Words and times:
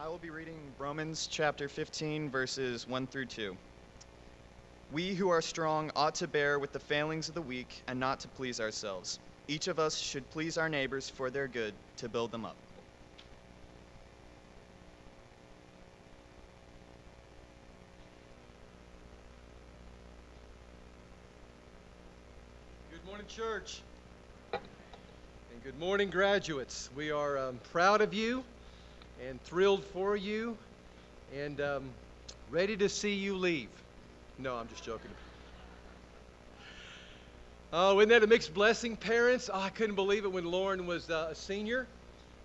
I 0.00 0.08
will 0.08 0.16
be 0.16 0.30
reading 0.30 0.56
Romans 0.78 1.28
chapter 1.30 1.68
15, 1.68 2.30
verses 2.30 2.88
1 2.88 3.06
through 3.08 3.26
2. 3.26 3.54
We 4.90 5.14
who 5.14 5.28
are 5.28 5.42
strong 5.42 5.90
ought 5.94 6.14
to 6.16 6.26
bear 6.26 6.58
with 6.58 6.72
the 6.72 6.78
failings 6.78 7.28
of 7.28 7.34
the 7.34 7.42
weak 7.42 7.68
and 7.86 8.00
not 8.00 8.18
to 8.20 8.28
please 8.28 8.58
ourselves. 8.58 9.18
Each 9.48 9.68
of 9.68 9.78
us 9.78 9.98
should 9.98 10.28
please 10.30 10.56
our 10.56 10.70
neighbors 10.70 11.10
for 11.10 11.28
their 11.28 11.46
good 11.46 11.74
to 11.98 12.08
build 12.08 12.30
them 12.30 12.46
up. 12.46 12.56
Good 22.90 23.06
morning, 23.06 23.26
church. 23.28 23.82
And 24.52 24.62
good 25.62 25.78
morning, 25.78 26.08
graduates. 26.08 26.88
We 26.96 27.10
are 27.10 27.36
um, 27.36 27.60
proud 27.72 28.00
of 28.00 28.14
you 28.14 28.42
and 29.28 29.42
thrilled 29.42 29.84
for 29.84 30.16
you 30.16 30.56
and 31.36 31.60
um, 31.60 31.84
ready 32.50 32.76
to 32.76 32.88
see 32.88 33.14
you 33.14 33.36
leave. 33.36 33.68
No, 34.38 34.56
I'm 34.56 34.68
just 34.68 34.84
joking. 34.84 35.10
Oh, 37.72 37.98
isn't 38.00 38.10
that 38.10 38.22
a 38.22 38.26
mixed 38.26 38.52
blessing, 38.52 38.96
parents? 38.96 39.48
Oh, 39.52 39.58
I 39.60 39.70
couldn't 39.70 39.94
believe 39.94 40.24
it 40.24 40.32
when 40.32 40.44
Lauren 40.44 40.86
was 40.86 41.08
uh, 41.08 41.28
a 41.30 41.34
senior 41.34 41.86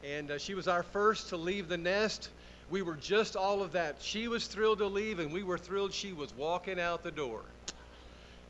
and 0.03 0.31
uh, 0.31 0.37
she 0.37 0.53
was 0.53 0.67
our 0.67 0.83
first 0.83 1.29
to 1.29 1.37
leave 1.37 1.67
the 1.67 1.77
nest. 1.77 2.29
We 2.69 2.81
were 2.81 2.95
just 2.95 3.35
all 3.35 3.61
of 3.61 3.71
that. 3.73 4.01
She 4.01 4.27
was 4.27 4.47
thrilled 4.47 4.79
to 4.79 4.87
leave, 4.87 5.19
and 5.19 5.31
we 5.31 5.43
were 5.43 5.57
thrilled 5.57 5.93
she 5.93 6.13
was 6.13 6.33
walking 6.33 6.79
out 6.79 7.03
the 7.03 7.11
door. 7.11 7.41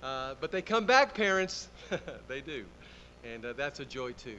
Uh, 0.04 0.36
but 0.40 0.52
they 0.52 0.62
come 0.62 0.86
back, 0.86 1.14
parents. 1.14 1.68
they 2.28 2.42
do. 2.42 2.66
And 3.24 3.46
uh, 3.46 3.54
that's 3.54 3.80
a 3.80 3.86
joy, 3.86 4.12
too. 4.14 4.38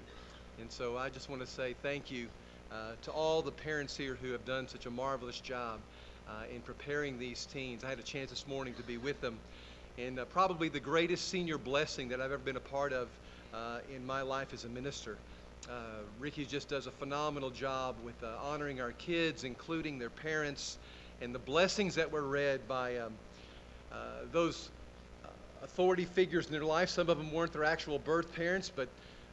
And 0.60 0.70
so 0.70 0.96
I 0.96 1.09
just 1.09 1.29
want 1.29 1.41
to 1.41 1.46
say 1.46 1.74
thank 1.82 2.10
you 2.10 2.29
uh, 2.71 2.93
to 3.03 3.11
all 3.11 3.41
the 3.43 3.51
parents 3.51 3.97
here 3.97 4.17
who 4.21 4.33
have 4.33 4.45
done 4.45 4.69
such 4.69 4.87
a 4.87 4.91
marvelous 4.91 5.41
job 5.41 5.79
uh, 6.29 6.55
in 6.55 6.61
preparing 6.61 7.19
these 7.19 7.47
teens. 7.47 7.83
I 7.83 7.88
had 7.88 7.99
a 7.99 8.02
chance 8.02 8.30
this 8.30 8.47
morning 8.47 8.75
to 8.75 8.83
be 8.83 8.99
with 8.99 9.21
them. 9.21 9.38
And 9.97 10.19
uh, 10.19 10.27
probably 10.27 10.69
the 10.69 10.80
greatest 10.80 11.29
senior 11.29 11.57
blessing 11.57 12.09
that 12.09 12.21
I've 12.21 12.30
ever 12.30 12.38
been 12.38 12.57
a 12.57 12.60
part 12.60 12.93
of 12.93 13.09
uh, 13.55 13.79
in 13.95 14.07
my 14.07 14.23
life 14.23 14.52
as 14.52 14.65
a 14.65 14.69
minister. 14.69 15.16
Ricky 16.21 16.45
just 16.45 16.69
does 16.69 16.87
a 16.87 16.91
phenomenal 16.91 17.51
job 17.51 17.97
with 18.05 18.15
honoring 18.43 18.80
our 18.80 18.93
kids, 18.93 19.45
including 19.45 19.99
their 19.99 20.10
parents, 20.10 20.79
and 21.21 21.35
the 21.35 21.38
blessings 21.38 21.97
that 21.97 22.13
were 22.13 22.23
read 22.23 22.66
by 22.69 22.97
um, 22.99 23.13
those 24.32 24.69
authority 25.63 26.05
figures 26.05 26.47
in 26.47 26.53
their 26.53 26.65
life. 26.65 26.88
Some 26.91 27.09
of 27.09 27.19
them 27.19 27.32
weren't 27.32 27.53
their 27.53 27.65
actual 27.65 27.99
birth 27.99 28.32
parents, 28.35 28.71
but, 28.75 28.88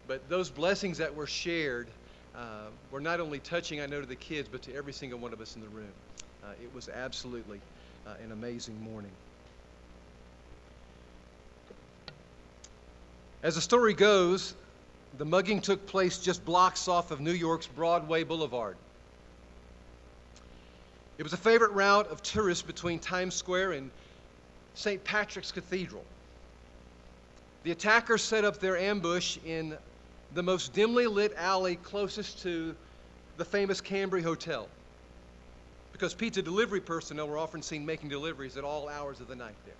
but 0.07 0.27
those 0.27 0.49
blessings 0.49 0.97
that 0.97 1.15
were 1.15 1.27
shared 1.27 1.87
uh, 2.37 2.67
were 2.91 2.99
not 2.99 3.19
only 3.19 3.39
touching, 3.39 3.81
I 3.81 3.85
know, 3.85 4.01
to 4.01 4.07
the 4.07 4.15
kids, 4.15 4.49
but 4.51 4.61
to 4.63 4.75
every 4.75 4.93
single 4.93 5.19
one 5.19 5.33
of 5.33 5.41
us 5.41 5.55
in 5.55 5.61
the 5.61 5.69
room. 5.69 5.91
Uh, 6.43 6.49
it 6.61 6.73
was 6.73 6.89
absolutely 6.89 7.59
uh, 8.05 8.13
an 8.23 8.31
amazing 8.31 8.79
morning. 8.81 9.11
As 13.43 13.55
the 13.55 13.61
story 13.61 13.93
goes, 13.93 14.55
the 15.17 15.25
mugging 15.25 15.61
took 15.61 15.85
place 15.87 16.17
just 16.17 16.43
blocks 16.45 16.87
off 16.87 17.11
of 17.11 17.19
New 17.19 17.31
York's 17.31 17.67
Broadway 17.67 18.23
Boulevard. 18.23 18.75
It 21.17 21.23
was 21.23 21.31
a 21.31 21.37
favorite 21.37 21.71
route 21.71 22.07
of 22.07 22.21
tourists 22.21 22.63
between 22.63 22.99
Times 22.99 23.35
Square 23.35 23.73
and 23.73 23.91
St. 24.73 25.01
Patrick's 25.03 25.51
Cathedral. 25.51 26.03
The 27.63 27.71
attackers 27.71 28.21
set 28.21 28.43
up 28.43 28.59
their 28.59 28.77
ambush 28.77 29.37
in 29.45 29.77
the 30.35 30.43
most 30.43 30.73
dimly 30.73 31.07
lit 31.07 31.33
alley 31.37 31.77
closest 31.77 32.41
to 32.41 32.75
the 33.37 33.45
famous 33.45 33.79
Cambria 33.79 34.21
Hotel 34.21 34.67
because 35.93 36.13
pizza 36.13 36.41
delivery 36.41 36.81
personnel 36.81 37.29
were 37.29 37.37
often 37.37 37.61
seen 37.61 37.85
making 37.85 38.09
deliveries 38.09 38.57
at 38.57 38.65
all 38.65 38.89
hours 38.89 39.21
of 39.21 39.29
the 39.29 39.35
night 39.35 39.55
there. 39.65 39.75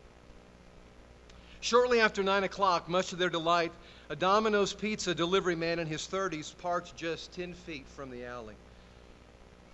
Shortly 1.59 1.99
after 1.99 2.23
9 2.23 2.45
o'clock, 2.45 2.87
much 2.87 3.09
to 3.09 3.17
their 3.17 3.29
delight, 3.29 3.73
a 4.09 4.15
Domino's 4.15 4.73
pizza 4.73 5.13
delivery 5.13 5.57
man 5.57 5.77
in 5.77 5.87
his 5.87 6.07
30s 6.07 6.57
parked 6.59 6.95
just 6.95 7.33
10 7.33 7.53
feet 7.53 7.85
from 7.89 8.09
the 8.09 8.23
alley. 8.23 8.55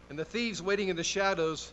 And 0.10 0.18
the 0.18 0.26
thieves 0.26 0.64
waiting 0.64 0.90
in 0.90 0.96
the 0.96 1.04
shadows 1.04 1.72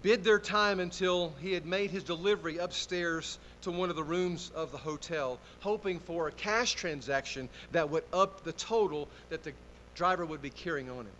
bid 0.00 0.22
their 0.22 0.38
time 0.38 0.78
until 0.78 1.34
he 1.40 1.54
had 1.54 1.66
made 1.66 1.90
his 1.90 2.04
delivery 2.04 2.58
upstairs 2.58 3.38
to 3.62 3.70
one 3.70 3.90
of 3.90 3.96
the 3.96 4.02
rooms 4.02 4.50
of 4.54 4.72
the 4.72 4.78
hotel, 4.78 5.38
hoping 5.60 5.98
for 5.98 6.28
a 6.28 6.32
cash 6.32 6.74
transaction 6.74 7.48
that 7.72 7.88
would 7.90 8.04
up 8.12 8.44
the 8.44 8.52
total 8.52 9.08
that 9.28 9.42
the 9.42 9.52
driver 9.94 10.24
would 10.24 10.42
be 10.42 10.50
carrying 10.50 10.90
on 10.90 11.00
him. 11.00 11.12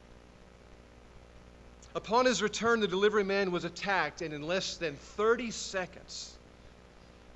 Upon 1.95 2.25
his 2.25 2.41
return, 2.41 2.81
the 2.81 2.89
delivery 2.89 3.25
man 3.25 3.51
was 3.51 3.65
attacked, 3.65 4.23
and 4.23 4.33
in 4.33 4.43
less 4.43 4.77
than 4.77 4.95
30 4.97 5.51
seconds, 5.51 6.35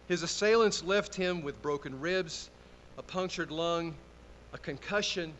his 0.09 0.22
assailants 0.22 0.84
left 0.84 1.15
him 1.15 1.42
with 1.42 1.60
broken 1.60 2.00
ribs, 2.00 2.50
a 2.98 3.03
punctured 3.03 3.50
lung, 3.50 3.94
a 4.53 4.59
concussion, 4.59 5.32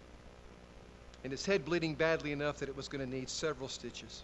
and 1.22 1.31
his 1.31 1.46
head 1.46 1.64
bleeding 1.64 1.94
badly 1.94 2.32
enough 2.32 2.58
that 2.58 2.69
it 2.69 2.76
was 2.76 2.88
going 2.88 3.08
to 3.08 3.16
need 3.16 3.31
several 3.31 3.69
stitches. 3.69 4.22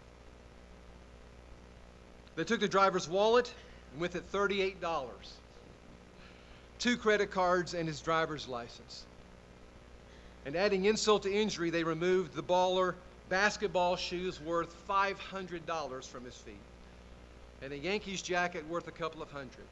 They 2.37 2.45
took 2.45 2.61
the 2.61 2.69
driver's 2.69 3.09
wallet, 3.09 3.53
and 3.93 4.01
with 4.01 4.17
it 4.17 4.31
$38, 4.33 4.75
two 6.79 6.97
credit 6.97 7.31
cards, 7.31 7.75
and 7.75 7.89
his 7.89 8.01
driver's 8.01 8.49
license. 8.49 9.05
And 10.47 10.57
adding 10.57 10.87
insult 10.87 11.25
to 11.25 11.33
injury, 11.33 11.71
they 11.71 11.85
removed 11.85 12.35
the 12.35 12.43
baller 12.43 12.95
basketball 13.29 13.97
shoes 13.97 14.41
worth 14.41 14.75
$500 14.89 16.09
from 16.09 16.25
his 16.25 16.37
feet 16.37 16.57
and 17.63 17.73
a 17.73 17.79
Yankees 17.79 18.23
jacket 18.23 18.67
worth 18.69 18.89
a 18.89 18.93
couple 18.93 19.23
of 19.23 19.31
hundred. 19.31 19.67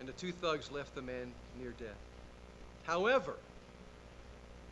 And 0.00 0.08
the 0.08 0.12
two 0.12 0.32
thugs 0.32 0.70
left 0.72 0.94
the 0.94 1.02
man 1.02 1.32
near 1.60 1.72
death. 1.78 1.88
However, 2.84 3.34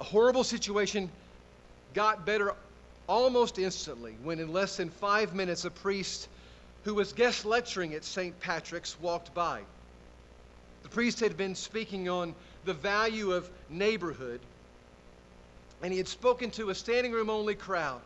a 0.00 0.04
horrible 0.04 0.42
situation 0.42 1.10
got 1.94 2.26
better 2.26 2.54
almost 3.06 3.58
instantly 3.58 4.16
when, 4.25 4.41
in 4.41 4.52
less 4.52 4.76
than 4.76 4.91
five 4.91 5.34
minutes, 5.34 5.64
a 5.64 5.70
priest 5.70 6.28
who 6.85 6.95
was 6.95 7.13
guest 7.13 7.45
lecturing 7.45 7.95
at 7.95 8.05
St. 8.05 8.39
Patrick's 8.41 8.99
walked 9.01 9.35
by. 9.35 9.63
The 10.83 10.89
priest 10.89 11.21
had 11.21 11.37
been 11.37 11.55
speaking 11.55 12.09
on 12.09 12.35
the 12.65 12.75
value 12.75 13.33
of 13.33 13.51
neighborhood, 13.69 14.41
and 15.83 15.93
he 15.93 15.99
had 15.99 16.09
spoken 16.09 16.51
to 16.53 16.71
a 16.71 16.75
standing 16.75 17.13
room 17.13 17.31
only 17.31 17.55
crowd. 17.55 18.01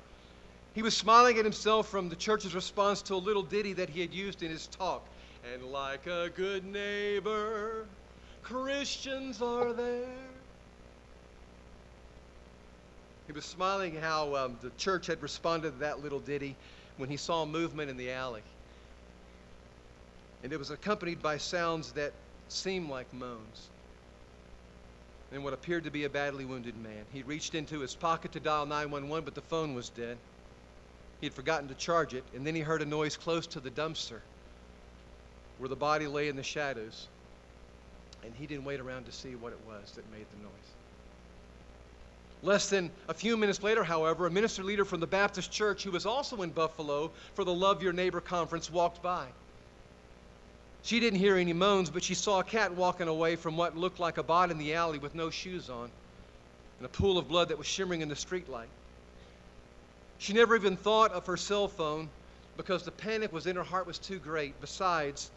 He 0.75 0.83
was 0.83 0.97
smiling 0.97 1.39
at 1.39 1.45
himself 1.45 1.89
from 1.89 2.09
the 2.09 2.17
church's 2.17 2.55
response 2.55 3.01
to 3.03 3.15
a 3.15 3.17
little 3.17 3.45
ditty 3.45 3.75
that 3.75 3.89
he 3.89 4.01
had 4.01 4.12
used 4.12 4.43
in 4.43 4.51
his 4.51 4.67
talk. 4.67 5.06
And 5.53 5.62
like 5.71 6.06
a 6.06 6.31
good 6.35 6.65
neighbor, 6.65 7.87
Christians 8.43 9.41
are 9.41 9.73
there. 9.73 10.09
He 13.27 13.33
was 13.33 13.45
smiling 13.45 13.95
how 13.95 14.35
um, 14.35 14.59
the 14.62 14.71
church 14.77 15.06
had 15.06 15.23
responded 15.23 15.73
to 15.73 15.79
that 15.79 16.03
little 16.03 16.21
ditty 16.21 16.56
when 16.97 17.09
he 17.09 17.17
saw 17.17 17.45
movement 17.47 17.89
in 17.89 17.97
the 17.97 18.11
alley. 18.11 18.43
And 20.44 20.53
it 20.53 20.59
was 20.59 20.71
accompanied 20.71 21.22
by 21.22 21.38
sounds 21.38 21.93
that 21.93 22.12
seemed 22.49 22.91
like 22.91 23.12
moans. 23.15 23.69
And 25.32 25.43
what 25.43 25.55
appeared 25.55 25.84
to 25.84 25.91
be 25.91 26.05
a 26.05 26.10
badly 26.10 26.44
wounded 26.44 26.77
man. 26.77 27.05
He 27.12 27.22
reached 27.22 27.55
into 27.55 27.81
his 27.81 27.94
pocket 27.94 28.32
to 28.32 28.41
dial 28.41 28.66
911, 28.66 29.25
but 29.25 29.34
the 29.34 29.41
phone 29.41 29.75
was 29.75 29.88
dead. 29.88 30.19
He 31.21 31.27
had 31.27 31.34
forgotten 31.34 31.69
to 31.69 31.75
charge 31.75 32.12
it, 32.12 32.25
and 32.37 32.47
then 32.47 32.55
he 32.55 32.60
heard 32.60 32.82
a 32.82 32.84
noise 32.84 33.16
close 33.16 33.47
to 33.49 33.60
the 33.60 33.71
dumpster 33.71 34.21
where 35.59 35.69
the 35.69 35.77
body 35.77 36.06
lay 36.06 36.28
in 36.28 36.37
the 36.37 36.43
shadows. 36.43 37.09
And 38.22 38.34
he 38.34 38.47
didn't 38.47 38.65
wait 38.65 38.81
around 38.81 39.06
to 39.06 39.12
see 39.12 39.34
what 39.37 39.53
it 39.53 39.59
was 39.66 39.93
that 39.93 40.11
made 40.12 40.26
the 40.31 40.43
noise. 40.43 40.53
Less 42.43 42.69
than 42.69 42.91
a 43.09 43.15
few 43.15 43.38
minutes 43.38 43.62
later, 43.62 43.82
however, 43.82 44.26
a 44.26 44.31
minister 44.31 44.62
leader 44.62 44.85
from 44.85 45.00
the 45.00 45.06
Baptist 45.06 45.50
church 45.50 45.85
who 45.85 45.91
was 45.91 46.05
also 46.05 46.43
in 46.43 46.50
Buffalo 46.50 47.11
for 47.32 47.44
the 47.44 47.55
Love 47.55 47.82
Your 47.82 47.94
Neighbor 47.94 48.20
conference 48.20 48.70
walked 48.70 49.02
by. 49.02 49.26
She 50.84 51.00
didn't 51.00 51.19
hear 51.19 51.36
any 51.36 51.54
moans, 51.54 51.88
but 51.88 52.04
she 52.04 52.14
saw 52.14 52.40
a 52.40 52.44
cat 52.44 52.75
walking 52.75 53.08
away 53.08 53.36
from 53.36 53.56
what 53.56 53.75
looked 53.75 53.98
like 53.98 54.19
a 54.19 54.22
bot 54.22 54.50
in 54.50 54.58
the 54.58 54.75
alley 54.75 54.98
with 54.98 55.14
no 55.14 55.31
shoes 55.31 55.70
on 55.70 55.90
and 56.78 56.84
a 56.84 56.90
pool 56.90 57.16
of 57.16 57.26
blood 57.26 57.48
that 57.48 57.56
was 57.56 57.66
shimmering 57.66 58.02
in 58.02 58.10
the 58.10 58.14
streetlight. 58.14 58.69
She 60.19 60.34
never 60.34 60.54
even 60.54 60.76
thought 60.76 61.10
of 61.12 61.25
her 61.25 61.38
cell 61.38 61.69
phone 61.69 62.10
because 62.58 62.82
the 62.82 62.90
panic 62.90 63.32
was 63.32 63.46
in 63.46 63.56
her 63.56 63.62
heart 63.62 63.86
was 63.86 63.98
too 63.98 64.19
great. 64.19 64.60
Besides, 64.60 65.31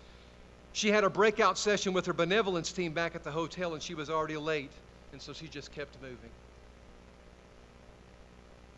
she 0.73 0.89
had 0.89 1.05
a 1.05 1.09
breakout 1.09 1.57
session 1.57 1.93
with 1.93 2.05
her 2.07 2.13
benevolence 2.13 2.73
team 2.73 2.91
back 2.91 3.15
at 3.15 3.23
the 3.23 3.31
hotel 3.31 3.73
and 3.73 3.81
she 3.81 3.93
was 3.93 4.09
already 4.09 4.35
late, 4.35 4.71
and 5.13 5.21
so 5.21 5.31
she 5.31 5.47
just 5.47 5.71
kept 5.71 5.93
moving. 6.01 6.29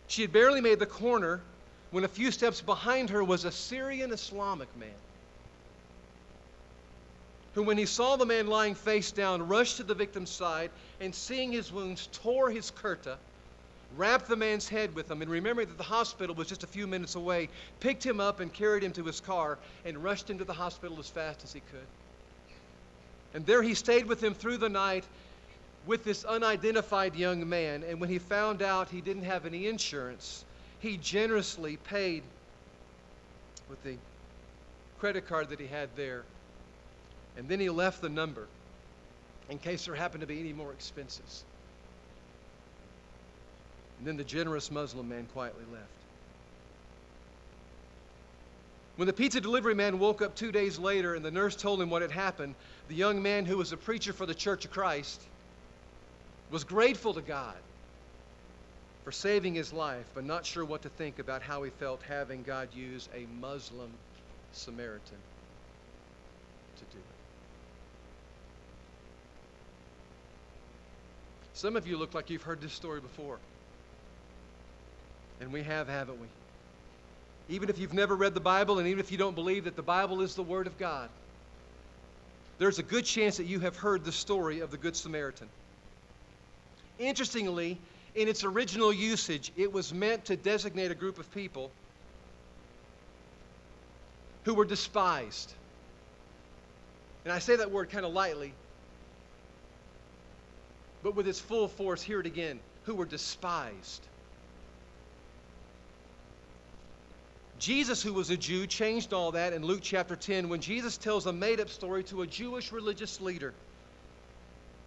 She 0.07 0.21
had 0.21 0.31
barely 0.31 0.61
made 0.61 0.77
the 0.77 0.85
corner 0.85 1.41
when 1.89 2.03
a 2.03 2.07
few 2.07 2.29
steps 2.29 2.61
behind 2.61 3.09
her 3.09 3.23
was 3.23 3.43
a 3.43 3.51
Syrian 3.51 4.11
Islamic 4.11 4.67
man 4.77 5.08
who, 7.53 7.63
when 7.63 7.77
he 7.77 7.85
saw 7.85 8.15
the 8.15 8.25
man 8.25 8.47
lying 8.47 8.75
face 8.75 9.11
down, 9.11 9.47
rushed 9.47 9.77
to 9.77 9.83
the 9.83 9.95
victim's 9.95 10.29
side 10.29 10.71
and, 10.99 11.13
seeing 11.13 11.51
his 11.51 11.71
wounds, 11.71 12.07
tore 12.11 12.49
his 12.49 12.71
kurta, 12.71 13.17
wrapped 13.97 14.27
the 14.27 14.35
man's 14.35 14.69
head 14.69 14.93
with 14.93 15.07
them, 15.07 15.21
and 15.21 15.31
remembering 15.31 15.67
that 15.67 15.77
the 15.77 15.83
hospital 15.83 16.35
was 16.35 16.47
just 16.47 16.63
a 16.63 16.67
few 16.67 16.85
minutes 16.85 17.15
away, 17.15 17.49
picked 17.79 18.05
him 18.05 18.19
up 18.19 18.39
and 18.39 18.53
carried 18.53 18.83
him 18.83 18.91
to 18.93 19.03
his 19.03 19.19
car 19.19 19.57
and 19.83 20.03
rushed 20.03 20.29
into 20.29 20.43
the 20.43 20.53
hospital 20.53 20.99
as 20.99 21.09
fast 21.09 21.43
as 21.43 21.51
he 21.51 21.59
could. 21.59 21.87
And 23.33 23.45
there 23.45 23.61
he 23.63 23.73
stayed 23.73 24.05
with 24.05 24.23
him 24.23 24.33
through 24.33 24.57
the 24.57 24.69
night 24.69 25.05
with 25.85 26.03
this 26.03 26.23
unidentified 26.23 27.15
young 27.15 27.47
man. 27.47 27.83
And 27.83 27.99
when 27.99 28.09
he 28.09 28.19
found 28.19 28.61
out 28.61 28.89
he 28.89 29.01
didn't 29.01 29.23
have 29.23 29.45
any 29.45 29.67
insurance, 29.67 30.45
he 30.79 30.97
generously 30.97 31.77
paid 31.77 32.23
with 33.69 33.81
the 33.83 33.95
credit 34.99 35.27
card 35.27 35.49
that 35.49 35.59
he 35.59 35.67
had 35.67 35.89
there. 35.95 36.23
And 37.39 37.47
then 37.47 37.61
he 37.61 37.69
left 37.69 38.01
the 38.01 38.09
number 38.09 38.47
in 39.49 39.59
case 39.59 39.85
there 39.85 39.95
happened 39.95 40.21
to 40.21 40.27
be 40.27 40.41
any 40.41 40.51
more 40.51 40.73
expenses. 40.73 41.45
And 43.97 44.05
then 44.05 44.17
the 44.17 44.25
generous 44.25 44.69
Muslim 44.69 45.07
man 45.07 45.25
quietly 45.33 45.63
left. 45.71 45.85
When 48.97 49.07
the 49.07 49.13
pizza 49.13 49.39
delivery 49.39 49.73
man 49.73 49.99
woke 49.99 50.21
up 50.21 50.35
two 50.35 50.51
days 50.51 50.77
later 50.77 51.15
and 51.15 51.23
the 51.23 51.31
nurse 51.31 51.55
told 51.55 51.81
him 51.81 51.89
what 51.89 52.01
had 52.01 52.11
happened, 52.11 52.55
the 52.89 52.95
young 52.95 53.23
man 53.23 53.45
who 53.45 53.55
was 53.55 53.71
a 53.71 53.77
preacher 53.77 54.11
for 54.11 54.25
the 54.25 54.35
Church 54.35 54.65
of 54.65 54.71
Christ 54.71 55.21
was 56.51 56.65
grateful 56.65 57.13
to 57.13 57.21
God 57.21 57.55
for 59.05 59.13
saving 59.13 59.55
his 59.55 59.71
life, 59.71 60.05
but 60.13 60.25
not 60.25 60.45
sure 60.45 60.65
what 60.65 60.81
to 60.81 60.89
think 60.89 61.19
about 61.19 61.41
how 61.41 61.63
he 61.63 61.69
felt 61.69 62.01
having 62.03 62.43
God 62.43 62.67
use 62.75 63.07
a 63.15 63.25
Muslim 63.39 63.91
Samaritan 64.51 65.17
to 66.75 66.83
do 66.91 66.97
it. 66.97 67.18
Some 71.59 71.75
of 71.75 71.85
you 71.85 71.97
look 71.97 72.13
like 72.13 72.29
you've 72.29 72.43
heard 72.43 72.61
this 72.61 72.71
story 72.71 73.01
before. 73.01 73.37
And 75.41 75.51
we 75.51 75.61
have, 75.63 75.89
haven't 75.89 76.17
we? 76.17 76.27
Even 77.49 77.67
if 77.67 77.77
you've 77.77 77.93
never 77.93 78.15
read 78.15 78.33
the 78.33 78.39
Bible, 78.39 78.79
and 78.79 78.87
even 78.87 79.01
if 79.01 79.11
you 79.11 79.17
don't 79.17 79.35
believe 79.35 79.65
that 79.65 79.75
the 79.75 79.81
Bible 79.81 80.21
is 80.21 80.35
the 80.35 80.41
Word 80.41 80.67
of 80.67 80.77
God, 80.77 81.09
there's 82.59 82.79
a 82.79 82.83
good 82.83 83.03
chance 83.03 83.35
that 83.35 83.43
you 83.45 83.59
have 83.59 83.75
heard 83.75 84.05
the 84.05 84.11
story 84.13 84.61
of 84.61 84.71
the 84.71 84.77
Good 84.77 84.95
Samaritan. 84.95 85.49
Interestingly, 86.97 87.77
in 88.15 88.29
its 88.29 88.45
original 88.45 88.93
usage, 88.93 89.51
it 89.57 89.73
was 89.73 89.93
meant 89.93 90.23
to 90.25 90.37
designate 90.37 90.91
a 90.91 90.95
group 90.95 91.19
of 91.19 91.29
people 91.33 91.71
who 94.45 94.53
were 94.53 94.63
despised. 94.63 95.51
And 97.25 97.33
I 97.33 97.39
say 97.39 97.57
that 97.57 97.69
word 97.69 97.89
kind 97.89 98.05
of 98.05 98.13
lightly, 98.13 98.53
but 101.03 101.15
with 101.15 101.27
its 101.27 101.39
full 101.39 101.67
force, 101.67 102.01
hear 102.01 102.19
it 102.19 102.25
again 102.25 102.59
who 102.83 102.95
were 102.95 103.05
despised. 103.05 104.05
Jesus, 107.59 108.01
who 108.01 108.13
was 108.13 108.29
a 108.29 108.37
Jew, 108.37 108.65
changed 108.67 109.13
all 109.13 109.33
that 109.33 109.51
in 109.51 109.63
Luke 109.63 109.81
chapter 109.83 110.15
10 110.15 110.47
when 110.47 110.61
Jesus 110.61 110.97
tells 110.97 111.25
a 111.25 111.33
made 111.33 111.59
up 111.59 111.69
story 111.69 112.03
to 112.05 112.21
a 112.21 112.27
Jewish 112.27 112.71
religious 112.71 113.19
leader. 113.19 113.53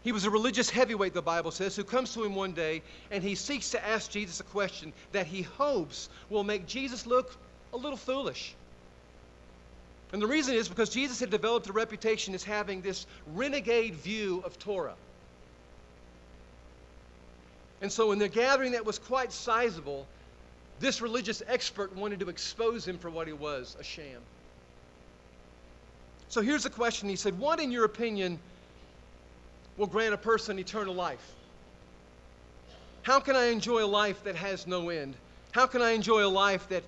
He 0.03 0.11
was 0.11 0.25
a 0.25 0.31
religious 0.31 0.69
heavyweight, 0.69 1.15
the 1.15 1.23
Bible 1.23 1.51
says, 1.51 1.77
who 1.77 1.85
comes 1.85 2.15
to 2.15 2.25
him 2.25 2.35
one 2.35 2.53
day 2.53 2.83
and 3.11 3.23
he 3.23 3.35
seeks 3.35 3.71
to 3.71 3.87
ask 3.87 4.11
Jesus 4.11 4.41
a 4.41 4.45
question 4.45 4.93
that 5.13 5.27
he 5.27 5.43
hopes 5.43 6.09
will 6.29 6.45
make 6.45 6.67
Jesus 6.67 7.07
look 7.07 7.37
a 7.73 7.77
little 7.77 7.97
foolish. 7.97 8.55
And 10.13 10.21
the 10.21 10.27
reason 10.27 10.55
is 10.55 10.69
because 10.69 10.91
Jesus 10.91 11.21
had 11.21 11.31
developed 11.31 11.69
a 11.69 11.73
reputation 11.73 12.35
as 12.35 12.43
having 12.43 12.81
this 12.81 13.07
renegade 13.35 13.95
view 13.95 14.43
of 14.45 14.59
Torah. 14.59 14.95
And 17.83 17.91
so, 17.91 18.13
in 18.13 18.21
the 18.21 18.29
gathering 18.29 18.73
that 18.73 18.87
was 18.87 19.01
quite 19.01 19.33
sizable, 19.33 20.07
this 20.79 21.03
religious 21.03 21.43
expert 21.49 21.95
wanted 21.97 22.21
to 22.21 22.29
expose 22.29 22.87
him 22.87 22.97
for 22.97 23.11
what 23.11 23.27
he 23.27 23.33
was 23.33 23.77
a 23.79 23.83
sham. 23.83 24.21
So, 26.29 26.41
here's 26.41 26.63
the 26.63 26.71
question 26.71 27.09
He 27.09 27.17
said, 27.17 27.39
What, 27.39 27.59
in 27.59 27.73
your 27.73 27.85
opinion, 27.85 28.39
will 29.77 29.89
grant 29.89 30.15
a 30.15 30.19
person 30.19 30.61
eternal 30.61 30.95
life? 30.95 31.35
How 33.03 33.19
can 33.19 33.35
I 33.35 33.47
enjoy 33.47 33.85
a 33.85 33.87
life 33.87 34.23
that 34.25 34.37
has 34.37 34.65
no 34.65 34.89
end? 34.89 35.17
How 35.51 35.67
can 35.67 35.83
I 35.83 35.91
enjoy 35.91 36.25
a 36.25 36.31
life 36.31 36.69
that 36.69 36.85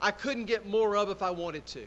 I 0.00 0.10
couldn't 0.10 0.46
get 0.46 0.66
more 0.66 0.96
of 0.96 1.08
if 1.08 1.22
I 1.22 1.30
wanted 1.30 1.64
to? 1.66 1.86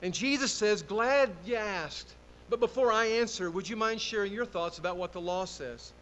And 0.00 0.14
Jesus 0.14 0.52
says, 0.52 0.82
Glad 0.82 1.30
you 1.44 1.56
asked. 1.56 2.14
But 2.48 2.60
before 2.60 2.92
I 2.92 3.06
answer, 3.06 3.50
would 3.50 3.68
you 3.68 3.74
mind 3.74 4.00
sharing 4.00 4.32
your 4.32 4.44
thoughts 4.44 4.78
about 4.78 4.96
what 4.96 5.12
the 5.12 5.20
law 5.20 5.44
says? 5.44 5.92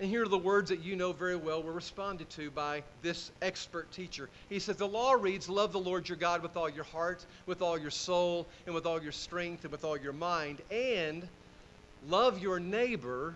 And 0.00 0.08
here 0.08 0.22
are 0.22 0.28
the 0.28 0.38
words 0.38 0.70
that 0.70 0.80
you 0.80 0.94
know 0.94 1.12
very 1.12 1.34
well 1.34 1.60
were 1.62 1.72
responded 1.72 2.30
to 2.30 2.52
by 2.52 2.84
this 3.02 3.32
expert 3.42 3.90
teacher. 3.90 4.28
He 4.48 4.60
says, 4.60 4.76
The 4.76 4.86
law 4.86 5.12
reads, 5.12 5.48
Love 5.48 5.72
the 5.72 5.80
Lord 5.80 6.08
your 6.08 6.16
God 6.16 6.42
with 6.42 6.56
all 6.56 6.68
your 6.68 6.84
heart, 6.84 7.24
with 7.46 7.62
all 7.62 7.76
your 7.76 7.90
soul, 7.90 8.46
and 8.66 8.74
with 8.74 8.86
all 8.86 9.02
your 9.02 9.10
strength, 9.12 9.64
and 9.64 9.72
with 9.72 9.84
all 9.84 9.96
your 9.96 10.12
mind, 10.12 10.62
and 10.70 11.26
love 12.08 12.40
your 12.40 12.60
neighbor 12.60 13.34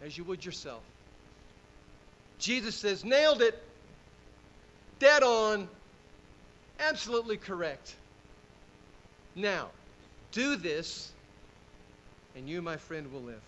as 0.00 0.16
you 0.16 0.22
would 0.24 0.44
yourself. 0.44 0.82
Jesus 2.38 2.76
says, 2.76 3.04
Nailed 3.04 3.42
it. 3.42 3.60
Dead 5.00 5.24
on. 5.24 5.68
Absolutely 6.78 7.36
correct. 7.36 7.94
Now, 9.34 9.68
do 10.30 10.54
this, 10.54 11.10
and 12.36 12.48
you, 12.48 12.62
my 12.62 12.76
friend, 12.76 13.12
will 13.12 13.22
live. 13.22 13.42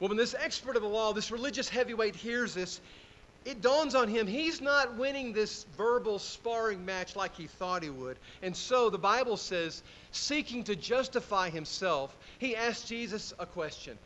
Well, 0.00 0.08
when 0.08 0.16
this 0.16 0.34
expert 0.38 0.76
of 0.76 0.82
the 0.82 0.88
law, 0.88 1.12
this 1.12 1.30
religious 1.30 1.68
heavyweight, 1.68 2.14
hears 2.14 2.54
this, 2.54 2.80
it 3.44 3.62
dawns 3.62 3.94
on 3.94 4.08
him 4.08 4.26
he's 4.26 4.60
not 4.60 4.96
winning 4.96 5.32
this 5.32 5.64
verbal 5.76 6.18
sparring 6.18 6.84
match 6.84 7.16
like 7.16 7.34
he 7.34 7.46
thought 7.46 7.82
he 7.82 7.90
would. 7.90 8.16
And 8.42 8.56
so 8.56 8.90
the 8.90 8.98
Bible 8.98 9.36
says, 9.36 9.82
seeking 10.12 10.64
to 10.64 10.76
justify 10.76 11.48
himself, 11.48 12.14
he 12.38 12.54
asked 12.54 12.88
Jesus 12.88 13.32
a 13.38 13.46
question 13.46 13.96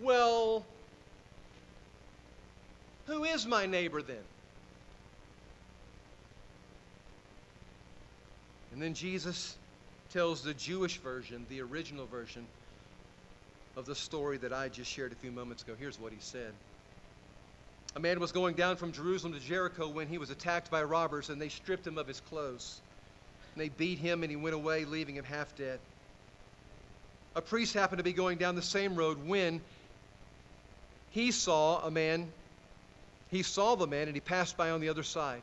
Well, 0.00 0.66
who 3.06 3.24
is 3.24 3.46
my 3.46 3.66
neighbor 3.66 4.02
then? 4.02 4.24
And 8.72 8.80
then 8.82 8.94
Jesus 8.94 9.56
tells 10.12 10.42
the 10.42 10.54
Jewish 10.54 10.98
version, 10.98 11.44
the 11.48 11.60
original 11.60 12.06
version, 12.06 12.46
of 13.80 13.86
the 13.86 13.94
story 13.94 14.36
that 14.36 14.52
I 14.52 14.68
just 14.68 14.90
shared 14.90 15.10
a 15.10 15.14
few 15.14 15.32
moments 15.32 15.62
ago. 15.62 15.72
Here's 15.76 15.98
what 15.98 16.12
he 16.12 16.18
said. 16.20 16.52
A 17.96 18.00
man 18.00 18.20
was 18.20 18.30
going 18.30 18.54
down 18.54 18.76
from 18.76 18.92
Jerusalem 18.92 19.32
to 19.32 19.40
Jericho 19.40 19.88
when 19.88 20.06
he 20.06 20.18
was 20.18 20.28
attacked 20.28 20.70
by 20.70 20.82
robbers, 20.82 21.30
and 21.30 21.40
they 21.40 21.48
stripped 21.48 21.86
him 21.86 21.96
of 21.96 22.06
his 22.06 22.20
clothes. 22.20 22.78
And 23.54 23.64
they 23.64 23.70
beat 23.70 23.98
him, 23.98 24.22
and 24.22 24.30
he 24.30 24.36
went 24.36 24.54
away, 24.54 24.84
leaving 24.84 25.16
him 25.16 25.24
half 25.24 25.56
dead. 25.56 25.80
A 27.34 27.40
priest 27.40 27.72
happened 27.72 27.98
to 27.98 28.04
be 28.04 28.12
going 28.12 28.36
down 28.36 28.54
the 28.54 28.60
same 28.60 28.96
road 28.96 29.26
when 29.26 29.62
he 31.12 31.30
saw 31.30 31.82
a 31.82 31.90
man. 31.90 32.30
He 33.30 33.42
saw 33.42 33.76
the 33.76 33.86
man, 33.86 34.08
and 34.08 34.14
he 34.14 34.20
passed 34.20 34.58
by 34.58 34.70
on 34.70 34.82
the 34.82 34.90
other 34.90 35.02
side. 35.02 35.40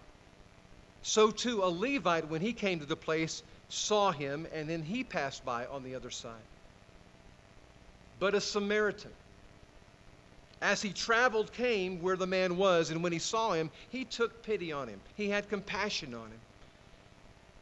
So 1.01 1.32
too, 1.32 1.63
a 1.63 1.70
Levite, 1.70 2.29
when 2.29 2.41
he 2.41 2.53
came 2.53 2.82
to 2.82 2.86
the 2.86 2.96
place, 2.96 3.41
saw 3.70 4.12
him, 4.12 4.46
and 4.53 4.70
then 4.70 4.84
he 4.84 5.03
passed 5.03 5.44
by 5.44 5.65
on 5.65 5.84
the 5.84 5.96
other 5.96 6.12
side 6.12 6.34
but 8.20 8.36
a 8.36 8.42
Samaritan. 8.42 9.12
As 10.62 10.82
he 10.82 10.92
traveled, 10.92 11.54
came 11.54 12.02
where 12.02 12.16
the 12.16 12.26
man 12.26 12.58
was, 12.58 12.90
and 12.90 13.04
when 13.04 13.12
he 13.12 13.20
saw 13.20 13.54
him, 13.54 13.70
he 13.90 14.06
took 14.06 14.44
pity 14.44 14.72
on 14.72 14.88
him. 14.88 15.00
He 15.16 15.30
had 15.30 15.50
compassion 15.50 16.14
on 16.16 16.28
him. 16.28 16.40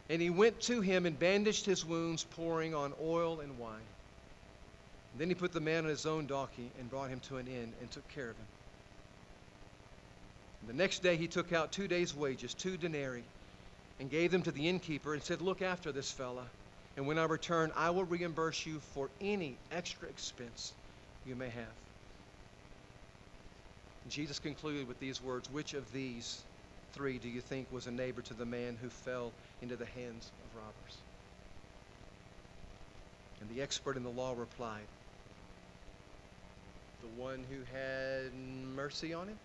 And 0.09 0.21
he 0.21 0.29
went 0.29 0.61
to 0.61 0.81
him 0.81 1.05
and 1.05 1.19
bandaged 1.19 1.65
his 1.65 1.83
wounds, 1.83 2.23
pouring 2.23 2.73
on 2.73 2.93
oil 3.01 3.41
and 3.41 3.57
wine. 3.59 3.81
And 5.11 5.21
then 5.21 5.29
he 5.29 5.35
put 5.35 5.51
the 5.51 5.59
man 5.59 5.83
on 5.83 5.89
his 5.89 6.05
own 6.05 6.25
donkey 6.25 6.69
and 6.79 6.89
brought 6.89 7.09
him 7.09 7.19
to 7.21 7.37
an 7.37 7.47
inn 7.47 7.73
and 7.81 7.91
took 7.91 8.07
care 8.09 8.29
of 8.29 8.37
him. 8.37 8.45
And 10.61 10.69
the 10.69 10.81
next 10.81 11.03
day 11.03 11.17
he 11.17 11.27
took 11.27 11.51
out 11.51 11.71
two 11.71 11.87
days' 11.87 12.15
wages, 12.15 12.53
two 12.53 12.77
denarii, 12.77 13.23
and 13.99 14.09
gave 14.09 14.31
them 14.31 14.43
to 14.43 14.51
the 14.51 14.69
innkeeper 14.69 15.13
and 15.13 15.23
said, 15.23 15.41
Look 15.41 15.61
after 15.61 15.91
this 15.91 16.11
fellow 16.11 16.45
and 16.97 17.07
when 17.07 17.17
I 17.17 17.25
return, 17.25 17.71
I 17.75 17.89
will 17.89 18.05
reimburse 18.05 18.65
you 18.65 18.79
for 18.93 19.09
any 19.19 19.57
extra 19.71 20.07
expense 20.07 20.73
you 21.25 21.35
may 21.35 21.49
have. 21.49 21.75
And 24.03 24.11
Jesus 24.11 24.39
concluded 24.39 24.87
with 24.87 24.99
these 24.99 25.21
words 25.21 25.49
Which 25.49 25.73
of 25.73 25.91
these 25.91 26.41
three 26.93 27.17
do 27.17 27.27
you 27.27 27.41
think 27.41 27.67
was 27.71 27.87
a 27.87 27.91
neighbor 27.91 28.21
to 28.21 28.33
the 28.33 28.45
man 28.45 28.77
who 28.81 28.89
fell 28.89 29.31
into 29.61 29.75
the 29.75 29.85
hands 29.85 30.31
of 30.45 30.55
robbers? 30.55 30.97
And 33.41 33.49
the 33.49 33.61
expert 33.61 33.97
in 33.97 34.03
the 34.03 34.09
law 34.09 34.33
replied, 34.37 34.87
The 37.01 37.21
one 37.21 37.43
who 37.49 37.57
had 37.77 38.31
mercy 38.73 39.13
on 39.13 39.27
him? 39.27 39.37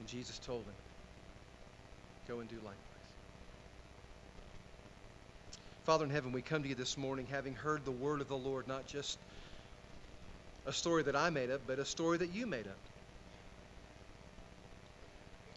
And 0.00 0.08
Jesus 0.08 0.38
told 0.40 0.62
him, 0.62 0.74
Go 2.26 2.40
and 2.40 2.48
do 2.48 2.56
likewise. 2.56 2.93
Father 5.84 6.06
in 6.06 6.10
heaven, 6.10 6.32
we 6.32 6.40
come 6.40 6.62
to 6.62 6.68
you 6.70 6.74
this 6.74 6.96
morning 6.96 7.26
having 7.30 7.52
heard 7.54 7.84
the 7.84 7.90
word 7.90 8.22
of 8.22 8.28
the 8.28 8.36
Lord, 8.36 8.66
not 8.66 8.86
just 8.86 9.18
a 10.64 10.72
story 10.72 11.02
that 11.02 11.14
I 11.14 11.28
made 11.28 11.50
up, 11.50 11.60
but 11.66 11.78
a 11.78 11.84
story 11.84 12.16
that 12.16 12.32
you 12.32 12.46
made 12.46 12.66
up. 12.66 12.78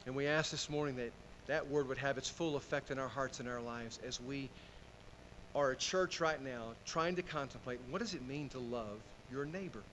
And 0.05 0.17
we 0.17 0.27
ask 0.27 0.51
this 0.51 0.69
morning 0.69 0.97
that 0.97 1.11
that 1.47 1.69
word 1.69 1.87
would 1.87 1.97
have 1.99 2.17
its 2.17 2.29
full 2.29 2.57
effect 2.57 2.91
in 2.91 2.99
our 2.99 3.07
hearts 3.07 3.39
and 3.39 3.47
our 3.47 3.61
lives 3.61 4.01
as 4.05 4.19
we 4.19 4.49
are 5.55 5.71
a 5.71 5.77
church 5.77 6.19
right 6.19 6.43
now 6.43 6.73
trying 6.85 7.15
to 7.15 7.21
contemplate 7.21 7.79
what 7.89 7.99
does 7.99 8.13
it 8.13 8.21
mean 8.21 8.49
to 8.49 8.59
love 8.59 8.99
your 9.31 9.45
neighbor? 9.45 9.83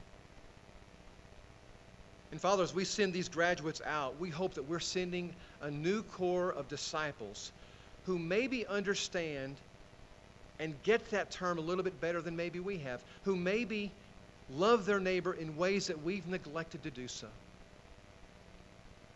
And 2.32 2.40
Father, 2.40 2.64
as 2.64 2.74
we 2.74 2.84
send 2.84 3.12
these 3.12 3.28
graduates 3.28 3.80
out, 3.86 4.18
we 4.18 4.30
hope 4.30 4.54
that 4.54 4.64
we're 4.64 4.80
sending 4.80 5.32
a 5.60 5.70
new 5.70 6.02
core 6.02 6.50
of 6.50 6.66
disciples 6.66 7.52
who 8.02 8.18
maybe 8.18 8.66
understand 8.66 9.54
and 10.58 10.74
get 10.82 11.10
that 11.10 11.30
term 11.30 11.58
a 11.58 11.60
little 11.60 11.84
bit 11.84 12.00
better 12.00 12.20
than 12.20 12.36
maybe 12.36 12.60
we 12.60 12.78
have, 12.78 13.02
who 13.24 13.36
maybe 13.36 13.90
love 14.50 14.86
their 14.86 15.00
neighbor 15.00 15.32
in 15.32 15.56
ways 15.56 15.88
that 15.88 16.02
we've 16.02 16.26
neglected 16.26 16.82
to 16.84 16.90
do 16.90 17.08
so. 17.08 17.26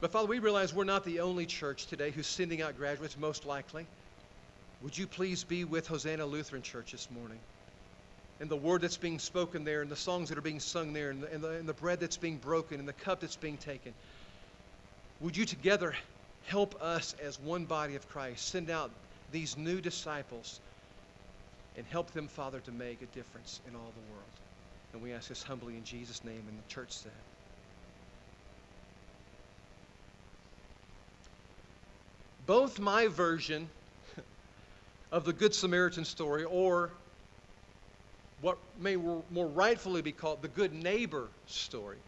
But 0.00 0.12
Father, 0.12 0.28
we 0.28 0.38
realize 0.38 0.72
we're 0.72 0.84
not 0.84 1.04
the 1.04 1.20
only 1.20 1.46
church 1.46 1.86
today 1.86 2.10
who's 2.10 2.26
sending 2.26 2.62
out 2.62 2.76
graduates, 2.76 3.16
most 3.18 3.46
likely. 3.46 3.86
Would 4.82 4.96
you 4.96 5.06
please 5.06 5.42
be 5.42 5.64
with 5.64 5.88
Hosanna 5.88 6.24
Lutheran 6.24 6.62
Church 6.62 6.92
this 6.92 7.08
morning? 7.10 7.38
And 8.40 8.48
the 8.48 8.56
word 8.56 8.82
that's 8.82 8.96
being 8.96 9.18
spoken 9.18 9.64
there, 9.64 9.82
and 9.82 9.90
the 9.90 9.96
songs 9.96 10.28
that 10.28 10.38
are 10.38 10.42
being 10.42 10.60
sung 10.60 10.92
there, 10.92 11.10
and 11.10 11.22
the, 11.22 11.32
and 11.32 11.42
the, 11.42 11.50
and 11.50 11.68
the 11.68 11.74
bread 11.74 11.98
that's 11.98 12.16
being 12.16 12.36
broken, 12.36 12.78
and 12.78 12.86
the 12.86 12.92
cup 12.92 13.20
that's 13.20 13.34
being 13.34 13.56
taken. 13.56 13.92
Would 15.20 15.36
you 15.36 15.44
together 15.44 15.96
help 16.46 16.80
us 16.80 17.16
as 17.20 17.40
one 17.40 17.64
body 17.64 17.96
of 17.96 18.08
Christ 18.08 18.46
send 18.46 18.70
out 18.70 18.92
these 19.32 19.56
new 19.56 19.80
disciples 19.80 20.60
and 21.78 21.86
help 21.86 22.10
them, 22.10 22.26
Father, 22.26 22.58
to 22.58 22.72
make 22.72 23.00
a 23.02 23.06
difference 23.06 23.60
in 23.66 23.74
all 23.76 23.92
the 23.94 24.12
world? 24.12 24.28
And 24.92 25.00
we 25.00 25.12
ask 25.12 25.28
this 25.28 25.44
humbly 25.44 25.76
in 25.76 25.84
Jesus' 25.84 26.24
name, 26.24 26.42
and 26.48 26.58
the 26.58 26.68
church 26.68 26.90
said. 26.90 27.12
Both 32.46 32.80
my 32.80 33.06
version 33.06 33.68
of 35.12 35.24
the 35.24 35.32
Good 35.32 35.54
Samaritan 35.54 36.04
story, 36.04 36.42
or 36.44 36.90
what 38.40 38.58
may 38.80 38.96
more 38.96 39.46
rightfully 39.46 40.02
be 40.02 40.12
called 40.12 40.42
the 40.42 40.48
Good 40.48 40.72
Neighbor 40.72 41.28
story, 41.46 41.98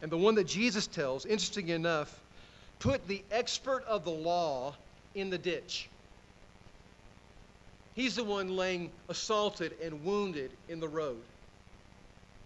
and 0.00 0.12
the 0.12 0.18
one 0.18 0.36
that 0.36 0.46
Jesus 0.46 0.86
tells, 0.86 1.26
interesting 1.26 1.70
enough, 1.70 2.22
put 2.78 3.08
the 3.08 3.22
expert 3.32 3.82
of 3.88 4.04
the 4.04 4.10
law 4.10 4.76
in 5.14 5.30
the 5.30 5.38
ditch. 5.38 5.88
He's 7.94 8.16
the 8.16 8.24
one 8.24 8.56
laying 8.56 8.90
assaulted 9.08 9.74
and 9.82 10.04
wounded 10.04 10.50
in 10.68 10.80
the 10.80 10.88
road. 10.88 11.20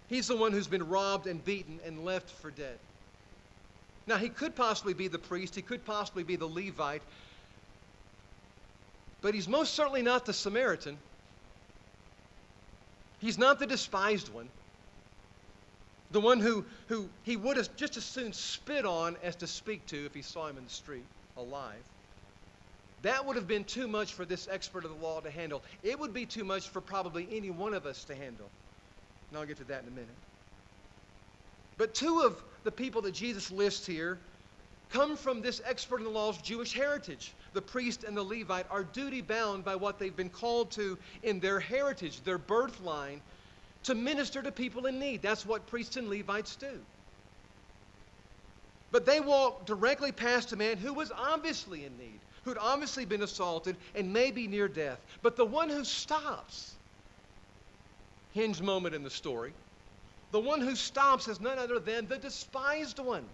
He's 0.08 0.28
the 0.28 0.36
one 0.36 0.52
who's 0.52 0.66
been 0.66 0.88
robbed 0.88 1.26
and 1.26 1.44
beaten 1.44 1.78
and 1.84 2.04
left 2.04 2.30
for 2.30 2.50
dead. 2.50 2.78
Now, 4.06 4.16
he 4.16 4.28
could 4.28 4.54
possibly 4.54 4.94
be 4.94 5.08
the 5.08 5.18
priest, 5.18 5.54
he 5.54 5.62
could 5.62 5.84
possibly 5.84 6.22
be 6.22 6.36
the 6.36 6.46
Levite, 6.46 7.02
but 9.20 9.34
he's 9.34 9.48
most 9.48 9.74
certainly 9.74 10.02
not 10.02 10.26
the 10.26 10.32
Samaritan. 10.32 10.96
He's 13.20 13.38
not 13.38 13.58
the 13.58 13.66
despised 13.66 14.32
one, 14.32 14.48
the 16.12 16.20
one 16.20 16.38
who, 16.38 16.64
who 16.88 17.08
he 17.24 17.36
would 17.36 17.56
have 17.56 17.74
just 17.76 17.96
as 17.96 18.04
soon 18.04 18.32
spit 18.32 18.84
on 18.84 19.16
as 19.24 19.34
to 19.36 19.46
speak 19.46 19.84
to 19.86 20.06
if 20.06 20.14
he 20.14 20.22
saw 20.22 20.46
him 20.46 20.58
in 20.58 20.64
the 20.64 20.70
street 20.70 21.04
alive. 21.36 21.82
That 23.02 23.26
would 23.26 23.36
have 23.36 23.46
been 23.46 23.64
too 23.64 23.88
much 23.88 24.14
for 24.14 24.24
this 24.24 24.48
expert 24.50 24.84
of 24.84 24.90
the 24.90 25.04
law 25.04 25.20
to 25.20 25.30
handle. 25.30 25.62
It 25.82 25.98
would 25.98 26.12
be 26.12 26.26
too 26.26 26.44
much 26.44 26.68
for 26.68 26.80
probably 26.80 27.28
any 27.30 27.50
one 27.50 27.74
of 27.74 27.86
us 27.86 28.04
to 28.04 28.14
handle. 28.14 28.48
And 29.30 29.38
I'll 29.38 29.46
get 29.46 29.58
to 29.58 29.64
that 29.64 29.82
in 29.82 29.88
a 29.88 29.92
minute. 29.92 30.08
But 31.78 31.94
two 31.94 32.22
of 32.22 32.42
the 32.64 32.72
people 32.72 33.02
that 33.02 33.12
Jesus 33.12 33.50
lists 33.50 33.86
here 33.86 34.18
come 34.90 35.16
from 35.16 35.42
this 35.42 35.60
expert 35.64 35.98
in 35.98 36.04
the 36.04 36.10
law's 36.10 36.38
Jewish 36.38 36.72
heritage. 36.72 37.32
The 37.52 37.62
priest 37.62 38.04
and 38.04 38.16
the 38.16 38.22
Levite 38.22 38.66
are 38.70 38.84
duty 38.84 39.20
bound 39.20 39.64
by 39.64 39.76
what 39.76 39.98
they've 39.98 40.16
been 40.16 40.30
called 40.30 40.70
to 40.72 40.96
in 41.22 41.40
their 41.40 41.60
heritage, 41.60 42.22
their 42.22 42.38
birthline, 42.38 43.20
to 43.84 43.94
minister 43.94 44.42
to 44.42 44.50
people 44.50 44.86
in 44.86 44.98
need. 44.98 45.22
That's 45.22 45.44
what 45.44 45.66
priests 45.66 45.96
and 45.96 46.08
Levites 46.08 46.56
do. 46.56 46.80
But 48.90 49.06
they 49.06 49.20
walk 49.20 49.66
directly 49.66 50.12
past 50.12 50.52
a 50.52 50.56
man 50.56 50.76
who 50.76 50.92
was 50.92 51.12
obviously 51.12 51.84
in 51.84 51.96
need, 51.98 52.20
who'd 52.46 52.56
obviously 52.58 53.04
been 53.04 53.22
assaulted 53.22 53.76
and 53.94 54.12
maybe 54.12 54.46
near 54.46 54.68
death. 54.68 55.04
But 55.20 55.36
the 55.36 55.44
one 55.44 55.68
who 55.68 55.84
stops, 55.84 56.76
hinge 58.30 58.62
moment 58.62 58.94
in 58.94 59.02
the 59.02 59.10
story, 59.10 59.52
the 60.30 60.40
one 60.40 60.60
who 60.60 60.76
stops 60.76 61.26
is 61.28 61.40
none 61.40 61.58
other 61.58 61.80
than 61.80 62.06
the 62.06 62.16
despised 62.16 63.00
one. 63.00 63.28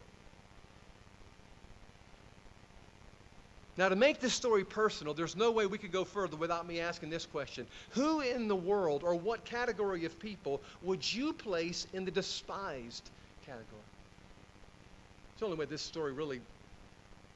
Now, 3.77 3.89
to 3.91 3.97
make 3.97 4.21
this 4.21 4.33
story 4.33 4.65
personal, 4.65 5.15
there's 5.15 5.37
no 5.37 5.51
way 5.51 5.67
we 5.67 5.79
could 5.79 5.93
go 5.93 6.05
further 6.05 6.37
without 6.37 6.67
me 6.67 6.81
asking 6.81 7.11
this 7.11 7.27
question 7.27 7.67
Who 7.91 8.21
in 8.21 8.49
the 8.49 8.57
world 8.57 9.03
or 9.05 9.15
what 9.15 9.45
category 9.45 10.07
of 10.07 10.19
people 10.19 10.63
would 10.83 11.11
you 11.11 11.35
place 11.35 11.87
in 11.93 12.05
the 12.05 12.11
despised 12.11 13.11
category? 13.45 13.83
It's 15.33 15.41
the 15.41 15.47
only 15.47 15.59
way 15.59 15.67
this 15.67 15.83
story 15.83 16.13
really 16.13 16.41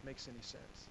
makes 0.02 0.26
any 0.28 0.42
sense. 0.42 0.88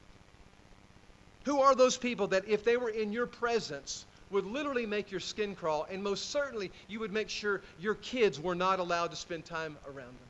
Who 1.46 1.62
are 1.62 1.76
those 1.76 1.98
people 1.98 2.28
that, 2.28 2.48
if 2.48 2.64
they 2.64 2.76
were 2.76 2.90
in 2.90 3.12
your 3.12 3.28
presence, 3.28 4.06
would 4.32 4.46
literally 4.46 4.86
make 4.86 5.12
your 5.12 5.20
skin 5.20 5.56
crawl, 5.56 5.86
and 5.90 6.04
most 6.04 6.32
certainly 6.32 6.72
you 6.88 7.00
would 7.00 7.14
make 7.14 7.30
sure 7.30 7.62
your 7.78 7.96
kids 7.96 8.40
were 8.40 8.56
not 8.56 8.80
allowed 8.80 9.12
to 9.12 9.16
spend 9.16 9.46
time 9.46 9.78
around 9.88 10.20
them? 10.20 10.30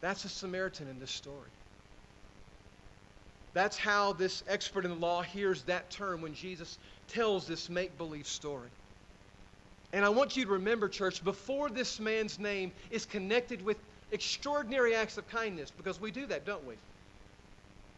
That's 0.00 0.24
a 0.24 0.28
Samaritan 0.28 0.88
in 0.88 0.98
this 1.00 1.10
story. 1.10 1.50
That's 3.54 3.76
how 3.76 4.12
this 4.12 4.42
expert 4.48 4.84
in 4.84 4.90
the 4.90 4.96
law 4.96 5.22
hears 5.22 5.62
that 5.64 5.90
term 5.90 6.20
when 6.20 6.34
Jesus 6.34 6.78
tells 7.08 7.46
this 7.46 7.70
make 7.70 7.96
believe 7.96 8.26
story. 8.26 8.70
And 9.92 10.04
I 10.04 10.08
want 10.08 10.36
you 10.36 10.44
to 10.44 10.50
remember, 10.52 10.88
church, 10.88 11.24
before 11.24 11.70
this 11.70 12.00
man's 12.00 12.38
name 12.38 12.72
is 12.90 13.06
connected 13.06 13.62
with 13.62 13.78
extraordinary 14.14 14.94
acts 14.94 15.18
of 15.18 15.28
kindness, 15.28 15.70
because 15.76 16.00
we 16.00 16.10
do 16.10 16.24
that, 16.26 16.46
don't 16.46 16.66
we? 16.66 16.74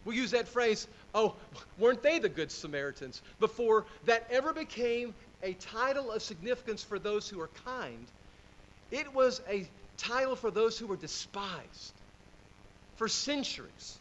We 0.05 0.17
use 0.17 0.31
that 0.31 0.49
phrase, 0.49 0.89
oh, 1.15 1.35
weren't 1.79 2.03
they 2.03 2.19
the 2.19 2.29
good 2.29 2.51
Samaritans? 2.51 3.21
Before 3.39 3.85
that 4.07 4.27
ever 4.31 4.53
became 4.53 5.15
a 5.43 5.53
title 5.55 6.11
of 6.11 6.23
significance 6.23 6.83
for 6.83 6.99
those 6.99 7.29
who 7.29 7.41
are 7.41 7.51
kind, 7.65 8.07
it 8.91 9.13
was 9.13 9.43
a 9.49 9.69
title 9.99 10.37
for 10.37 10.51
those 10.51 10.79
who 10.79 10.87
were 10.87 10.97
despised 10.97 11.93
for 12.97 13.09
centuries. 13.09 13.99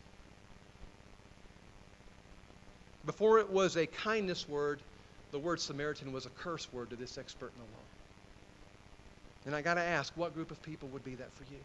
Before 3.05 3.39
it 3.39 3.50
was 3.50 3.75
a 3.75 3.88
kindness 3.88 4.48
word, 4.48 4.79
the 5.31 5.39
word 5.39 5.60
Samaritan 5.60 6.13
was 6.13 6.25
a 6.25 6.29
curse 6.29 6.72
word 6.72 6.91
to 6.91 6.95
this 6.95 7.17
expert 7.17 7.51
in 7.55 7.60
the 7.60 7.65
law. 7.65 7.86
And 9.48 9.55
I 9.55 9.62
got 9.62 9.75
to 9.75 9.81
ask, 9.81 10.13
what 10.15 10.34
group 10.34 10.51
of 10.51 10.62
people 10.62 10.88
would 10.89 11.03
be 11.03 11.15
that 11.15 11.31
for 11.34 11.43
you? 11.51 11.60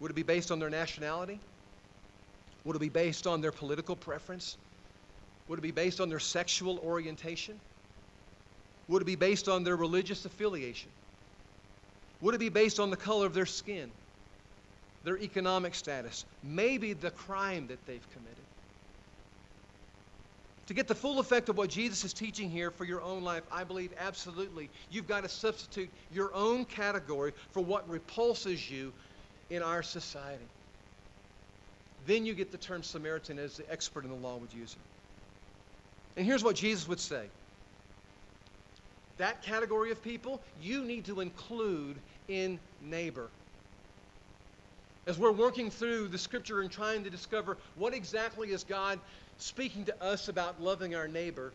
Would 0.00 0.10
it 0.10 0.14
be 0.14 0.22
based 0.22 0.50
on 0.50 0.58
their 0.58 0.70
nationality? 0.70 1.40
Would 2.64 2.76
it 2.76 2.80
be 2.80 2.88
based 2.88 3.26
on 3.26 3.40
their 3.40 3.52
political 3.52 3.96
preference? 3.96 4.56
Would 5.48 5.58
it 5.58 5.62
be 5.62 5.70
based 5.70 6.00
on 6.00 6.08
their 6.08 6.18
sexual 6.18 6.78
orientation? 6.78 7.58
Would 8.88 9.02
it 9.02 9.06
be 9.06 9.16
based 9.16 9.48
on 9.48 9.64
their 9.64 9.76
religious 9.76 10.24
affiliation? 10.24 10.90
Would 12.20 12.34
it 12.34 12.38
be 12.38 12.48
based 12.48 12.80
on 12.80 12.90
the 12.90 12.96
color 12.96 13.26
of 13.26 13.34
their 13.34 13.46
skin, 13.46 13.90
their 15.04 15.18
economic 15.18 15.74
status, 15.74 16.24
maybe 16.42 16.92
the 16.92 17.10
crime 17.10 17.66
that 17.68 17.84
they've 17.86 18.06
committed? 18.12 18.44
To 20.68 20.74
get 20.74 20.88
the 20.88 20.94
full 20.96 21.20
effect 21.20 21.48
of 21.48 21.56
what 21.56 21.70
Jesus 21.70 22.04
is 22.04 22.12
teaching 22.12 22.50
here 22.50 22.72
for 22.72 22.84
your 22.84 23.00
own 23.00 23.22
life, 23.22 23.44
I 23.52 23.62
believe 23.62 23.92
absolutely 24.00 24.68
you've 24.90 25.06
got 25.06 25.22
to 25.22 25.28
substitute 25.28 25.88
your 26.12 26.34
own 26.34 26.64
category 26.64 27.32
for 27.52 27.60
what 27.60 27.88
repulses 27.88 28.68
you 28.68 28.92
in 29.50 29.62
our 29.62 29.82
society. 29.82 30.44
Then 32.06 32.24
you 32.24 32.34
get 32.34 32.52
the 32.52 32.58
term 32.58 32.82
Samaritan 32.82 33.38
as 33.38 33.56
the 33.56 33.70
expert 33.70 34.04
in 34.04 34.10
the 34.10 34.16
law 34.16 34.36
would 34.36 34.52
use 34.52 34.72
it. 34.72 36.18
And 36.18 36.26
here's 36.26 36.44
what 36.44 36.56
Jesus 36.56 36.88
would 36.88 37.00
say 37.00 37.26
that 39.18 39.42
category 39.42 39.90
of 39.90 40.02
people 40.02 40.40
you 40.60 40.84
need 40.84 41.06
to 41.06 41.20
include 41.20 41.96
in 42.28 42.58
neighbor. 42.82 43.28
As 45.06 45.18
we're 45.18 45.32
working 45.32 45.70
through 45.70 46.08
the 46.08 46.18
scripture 46.18 46.60
and 46.60 46.70
trying 46.70 47.04
to 47.04 47.10
discover 47.10 47.56
what 47.76 47.94
exactly 47.94 48.50
is 48.50 48.64
God 48.64 48.98
speaking 49.38 49.84
to 49.84 50.02
us 50.02 50.28
about 50.28 50.60
loving 50.60 50.94
our 50.94 51.08
neighbor, 51.08 51.52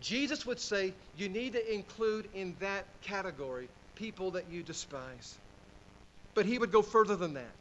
Jesus 0.00 0.46
would 0.46 0.60
say 0.60 0.94
you 1.16 1.28
need 1.28 1.52
to 1.52 1.74
include 1.74 2.28
in 2.34 2.54
that 2.60 2.84
category 3.02 3.68
people 3.96 4.30
that 4.32 4.44
you 4.50 4.62
despise. 4.62 5.36
But 6.34 6.46
he 6.46 6.58
would 6.58 6.72
go 6.72 6.82
further 6.82 7.16
than 7.16 7.34
that. 7.34 7.56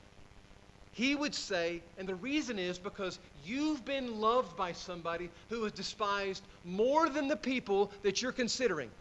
he 0.94 1.16
would 1.16 1.36
say, 1.36 1.84
and 1.98 2.08
the 2.08 2.16
reason 2.16 2.60
is 2.60 2.78
because 2.80 3.20
you've 3.46 3.86
been 3.86 4.20
loved 4.20 4.58
by 4.58 4.74
somebody 4.74 5.30
who 5.50 5.66
is 5.66 5.72
despised 5.72 6.44
more 6.64 7.10
than 7.10 7.28
the 7.30 7.38
people 7.38 7.92
that 8.04 8.22
you're 8.22 8.34
considering. 8.34 8.92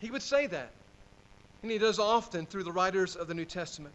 He 0.00 0.10
would 0.10 0.22
say 0.22 0.46
that. 0.46 0.72
And 1.62 1.72
he 1.72 1.78
does 1.78 1.98
often 1.98 2.46
through 2.46 2.64
the 2.64 2.72
writers 2.72 3.16
of 3.16 3.28
the 3.28 3.34
New 3.34 3.44
Testament. 3.44 3.94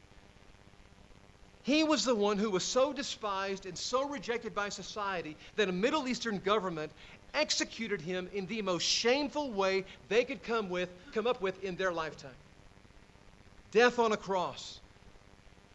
He 1.64 1.84
was 1.86 2.06
the 2.06 2.16
one 2.16 2.38
who 2.38 2.50
was 2.52 2.66
so 2.66 2.94
despised 2.94 3.66
and 3.66 3.78
so 3.78 4.10
rejected 4.10 4.54
by 4.54 4.70
society 4.70 5.38
that 5.56 5.70
a 5.70 5.72
Middle 5.72 6.08
Eastern 6.10 6.40
government 6.40 6.92
executed 7.34 8.02
him 8.02 8.30
in 8.34 8.48
the 8.48 8.62
most 8.62 8.84
shameful 8.84 9.52
way 9.52 9.86
they 10.10 10.26
could 10.26 10.44
come 10.44 10.70
with 10.70 10.90
come 11.14 11.28
up 11.28 11.42
with 11.42 11.64
in 11.64 11.78
their 11.78 11.94
lifetime. 11.94 12.36
Death 13.74 14.00
on 14.00 14.12
a 14.12 14.18
cross. 14.18 14.80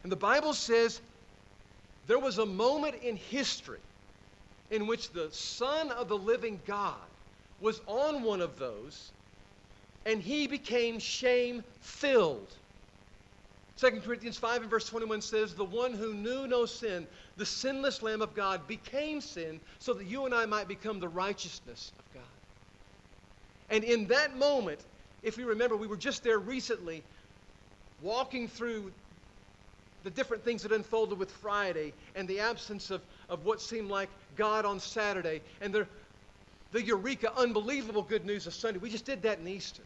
And 0.03 0.11
the 0.11 0.15
Bible 0.15 0.53
says 0.53 1.01
there 2.07 2.17
was 2.17 2.37
a 2.37 2.45
moment 2.45 2.95
in 3.03 3.17
history 3.17 3.79
in 4.71 4.87
which 4.87 5.11
the 5.11 5.29
Son 5.31 5.91
of 5.91 6.07
the 6.07 6.17
living 6.17 6.59
God 6.65 6.95
was 7.59 7.81
on 7.85 8.23
one 8.23 8.41
of 8.41 8.57
those 8.57 9.11
and 10.05 10.21
he 10.21 10.47
became 10.47 10.97
shame 10.97 11.63
filled. 11.81 12.47
2 13.77 14.01
Corinthians 14.01 14.37
5 14.37 14.61
and 14.61 14.69
verse 14.69 14.87
21 14.87 15.21
says, 15.21 15.53
The 15.53 15.63
one 15.63 15.93
who 15.93 16.13
knew 16.13 16.47
no 16.47 16.65
sin, 16.65 17.05
the 17.37 17.45
sinless 17.45 18.01
Lamb 18.01 18.21
of 18.21 18.33
God, 18.33 18.65
became 18.67 19.21
sin 19.21 19.59
so 19.79 19.93
that 19.93 20.05
you 20.05 20.25
and 20.25 20.33
I 20.33 20.45
might 20.45 20.67
become 20.67 20.99
the 20.99 21.07
righteousness 21.07 21.91
of 21.99 22.13
God. 22.13 22.23
And 23.69 23.83
in 23.83 24.07
that 24.07 24.37
moment, 24.37 24.79
if 25.21 25.37
we 25.37 25.43
remember, 25.43 25.75
we 25.75 25.87
were 25.87 25.97
just 25.97 26.23
there 26.23 26.39
recently 26.39 27.03
walking 28.01 28.47
through 28.47 28.91
the 30.03 30.09
different 30.09 30.43
things 30.43 30.63
that 30.63 30.71
unfolded 30.71 31.19
with 31.19 31.31
Friday 31.31 31.93
and 32.15 32.27
the 32.27 32.39
absence 32.39 32.89
of, 32.89 33.01
of 33.29 33.45
what 33.45 33.61
seemed 33.61 33.89
like 33.89 34.09
God 34.37 34.65
on 34.65 34.79
Saturday 34.79 35.41
and 35.61 35.73
the, 35.73 35.87
the 36.71 36.81
eureka, 36.81 37.31
unbelievable 37.37 38.03
good 38.03 38.25
news 38.25 38.47
of 38.47 38.53
Sunday. 38.53 38.79
We 38.79 38.89
just 38.89 39.05
did 39.05 39.21
that 39.23 39.39
in 39.39 39.47
Easter. 39.47 39.83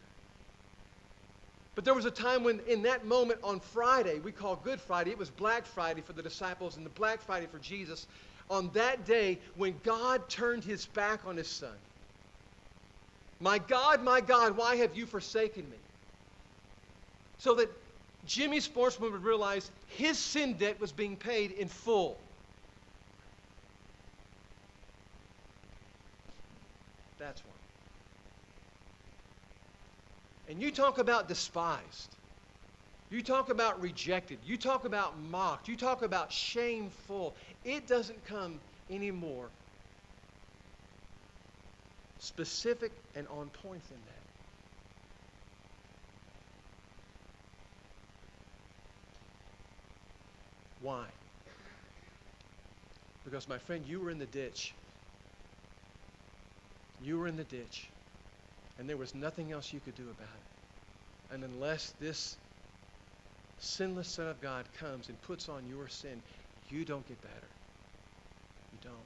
But 1.76 1.86
there 1.86 1.96
was 1.96 2.06
a 2.06 2.12
time 2.12 2.44
when, 2.44 2.60
in 2.68 2.84
that 2.84 3.06
moment 3.06 3.40
on 3.44 3.60
Friday, 3.60 4.20
we 4.20 4.32
call 4.32 4.56
Good 4.58 4.80
Friday, 4.80 5.10
it 5.10 5.18
was 5.18 5.32
Black 5.32 5.66
Friday 5.66 6.02
for 6.02 6.14
the 6.14 6.22
disciples 6.22 6.78
and 6.78 6.86
the 6.86 6.92
Black 6.92 7.20
Friday 7.20 7.48
for 7.48 7.58
Jesus. 7.58 8.06
On 8.52 8.70
that 8.74 9.06
day, 9.06 9.40
when 9.56 9.74
God 9.84 10.30
turned 10.30 10.64
his 10.64 10.86
back 10.86 11.26
on 11.26 11.36
his 11.36 11.48
son, 11.48 11.74
My 13.40 13.58
God, 13.58 14.04
my 14.04 14.22
God, 14.22 14.56
why 14.56 14.76
have 14.76 14.96
you 14.96 15.08
forsaken 15.08 15.64
me? 15.70 15.78
So 17.40 17.56
that 17.56 17.70
Jimmy 18.26 18.60
Sportsman 18.60 19.12
would 19.12 19.24
realize 19.24 19.70
his 19.98 20.18
sin 20.18 20.54
debt 20.54 20.80
was 20.80 20.92
being 20.92 21.16
paid 21.18 21.52
in 21.52 21.68
full. 21.68 22.18
That's 27.20 27.42
one. 27.46 27.56
And 30.50 30.62
you 30.62 30.72
talk 30.72 30.98
about 30.98 31.28
despised. 31.28 32.16
You 33.12 33.22
talk 33.22 33.50
about 33.50 33.82
rejected. 33.82 34.40
You 34.44 34.58
talk 34.58 34.86
about 34.86 35.20
mocked. 35.20 35.68
You 35.68 35.76
talk 35.76 36.02
about 36.02 36.32
shameful. 36.32 37.36
It 37.64 37.88
doesn't 37.88 38.26
come 38.26 38.60
anymore 38.90 39.50
specific 42.24 42.92
and 43.16 43.28
on 43.28 43.50
point 43.50 43.84
than 43.90 44.00
that. 44.06 44.23
Why? 50.84 51.06
Because, 53.24 53.48
my 53.48 53.58
friend, 53.58 53.86
you 53.88 54.02
were 54.02 54.12
in 54.12 54.20
the 54.20 54.26
ditch. 54.28 54.74
You 57.02 57.18
were 57.18 57.28
in 57.28 57.38
the 57.38 57.46
ditch. 57.46 57.88
And 58.78 58.90
there 58.90 58.98
was 58.98 59.16
nothing 59.16 59.52
else 59.52 59.72
you 59.72 59.80
could 59.80 59.96
do 59.96 60.04
about 60.04 60.28
it. 60.28 61.34
And 61.34 61.44
unless 61.44 61.94
this 62.02 62.36
sinless 63.60 64.10
Son 64.10 64.28
of 64.28 64.42
God 64.42 64.66
comes 64.78 65.08
and 65.08 65.20
puts 65.22 65.48
on 65.48 65.64
your 65.70 65.88
sin, 65.88 66.22
you 66.70 66.84
don't 66.84 67.08
get 67.08 67.22
better. 67.22 67.48
You 68.74 68.90
don't. 68.90 68.98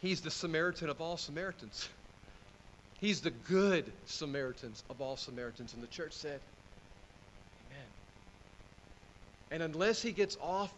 He's 0.00 0.22
the 0.22 0.30
Samaritan 0.30 0.88
of 0.88 1.00
all 1.00 1.16
Samaritans. 1.16 1.88
He's 3.00 3.20
the 3.20 3.30
good 3.30 3.90
Samaritans 4.06 4.82
of 4.90 5.00
all 5.00 5.16
Samaritans. 5.16 5.72
And 5.74 5.82
the 5.82 5.88
church 5.88 6.14
said, 6.14 6.40
Amen. 7.70 7.86
And 9.52 9.62
unless 9.62 10.02
he 10.02 10.10
gets 10.10 10.36
off 10.40 10.72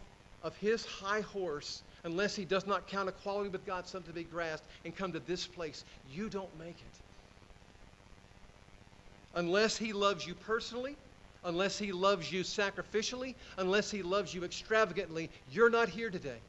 of 0.45 0.55
his 0.55 0.85
high 0.85 1.21
horse, 1.21 1.83
unless 2.05 2.35
he 2.35 2.45
does 2.45 2.65
not 2.65 2.87
count 2.87 3.09
equality 3.09 3.49
with 3.49 3.65
God 3.65 3.85
something 3.85 4.13
to 4.13 4.13
be 4.13 4.23
grasped 4.23 4.69
and 4.85 4.95
come 4.95 5.11
to 5.11 5.19
this 5.19 5.45
place, 5.45 5.83
you 6.05 6.29
don't 6.29 6.57
make 6.57 6.81
it 6.81 7.01
unless 9.35 9.77
He 9.77 9.93
loves 9.93 10.25
you 10.25 10.33
personally, 10.33 10.97
unless 11.43 11.77
He 11.77 11.91
loves 11.91 12.31
you 12.31 12.41
sacrificially, 12.41 13.35
unless 13.57 13.91
He 13.91 14.01
loves 14.01 14.33
you 14.33 14.43
extravagantly, 14.43 15.29
you're 15.47 15.69
not 15.69 15.89
here 15.89 16.09
today. 16.09 16.39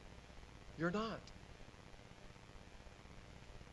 You're 0.78 0.90
not. 0.90 1.20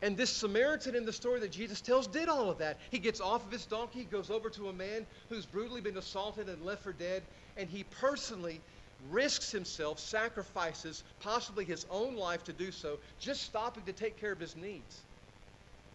And 0.01 0.17
this 0.17 0.29
Samaritan 0.29 0.95
in 0.95 1.05
the 1.05 1.13
story 1.13 1.39
that 1.39 1.51
Jesus 1.51 1.79
tells 1.79 2.07
did 2.07 2.27
all 2.27 2.49
of 2.49 2.57
that. 2.57 2.79
He 2.91 2.99
gets 2.99 3.21
off 3.21 3.45
of 3.45 3.51
his 3.51 3.65
donkey, 3.65 4.03
goes 4.03 4.29
over 4.29 4.49
to 4.49 4.67
a 4.67 4.73
man 4.73 5.07
who's 5.29 5.45
brutally 5.45 5.79
been 5.79 5.95
assaulted 5.95 6.49
and 6.49 6.61
left 6.61 6.83
for 6.83 6.91
dead, 6.91 7.23
and 7.55 7.69
he 7.69 7.85
personally 7.85 8.61
risks 9.09 9.51
himself, 9.51 9.99
sacrifices 9.99 11.03
possibly 11.19 11.65
his 11.65 11.85
own 11.89 12.15
life 12.15 12.43
to 12.45 12.53
do 12.53 12.71
so, 12.71 12.99
just 13.19 13.43
stopping 13.43 13.83
to 13.83 13.93
take 13.93 14.19
care 14.19 14.31
of 14.31 14.39
his 14.39 14.55
needs. 14.55 15.01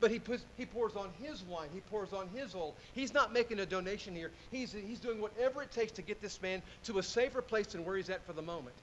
But 0.00 0.10
he, 0.12 0.18
puts, 0.18 0.44
he 0.56 0.64
pours 0.64 0.94
on 0.94 1.10
his 1.20 1.42
wine. 1.42 1.68
He 1.74 1.80
pours 1.80 2.12
on 2.12 2.28
his 2.28 2.54
oil. 2.54 2.74
He's 2.94 3.12
not 3.12 3.32
making 3.32 3.58
a 3.58 3.66
donation 3.66 4.14
here. 4.14 4.30
He's, 4.52 4.72
he's 4.72 5.00
doing 5.00 5.20
whatever 5.20 5.62
it 5.62 5.72
takes 5.72 5.92
to 5.92 6.02
get 6.02 6.22
this 6.22 6.40
man 6.40 6.62
to 6.84 6.98
a 6.98 7.02
safer 7.02 7.42
place 7.42 7.68
than 7.68 7.84
where 7.84 7.96
he's 7.96 8.10
at 8.10 8.24
for 8.24 8.32
the 8.32 8.42
moment. 8.42 8.76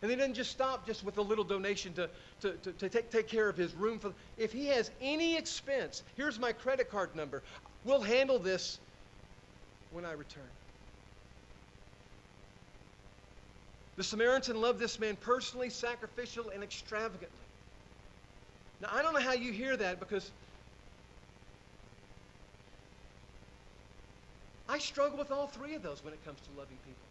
And 0.00 0.10
he 0.10 0.16
doesn't 0.16 0.34
just 0.34 0.50
stop 0.50 0.86
just 0.86 1.04
with 1.04 1.18
a 1.18 1.22
little 1.22 1.44
donation 1.44 1.92
to, 1.94 2.08
to, 2.40 2.52
to, 2.52 2.72
to 2.72 2.88
take, 2.88 3.10
take 3.10 3.28
care 3.28 3.48
of 3.48 3.56
his 3.56 3.74
room. 3.74 3.98
For, 3.98 4.12
if 4.38 4.52
he 4.52 4.66
has 4.66 4.90
any 5.02 5.36
expense, 5.36 6.02
here's 6.16 6.38
my 6.38 6.52
credit 6.52 6.90
card 6.90 7.14
number. 7.14 7.42
We'll 7.84 8.00
handle 8.00 8.38
this 8.38 8.78
when 9.90 10.04
I 10.04 10.12
return. 10.12 10.44
The 13.98 14.04
Samaritan 14.04 14.60
loved 14.60 14.78
this 14.78 15.00
man 15.00 15.16
personally, 15.16 15.70
sacrificial, 15.70 16.50
and 16.50 16.62
extravagantly. 16.62 17.28
Now, 18.80 18.90
I 18.92 19.02
don't 19.02 19.12
know 19.12 19.20
how 19.20 19.32
you 19.32 19.50
hear 19.50 19.76
that 19.76 19.98
because 19.98 20.30
I 24.68 24.78
struggle 24.78 25.18
with 25.18 25.32
all 25.32 25.48
three 25.48 25.74
of 25.74 25.82
those 25.82 26.04
when 26.04 26.14
it 26.14 26.24
comes 26.24 26.38
to 26.42 26.50
loving 26.56 26.76
people. 26.86 27.08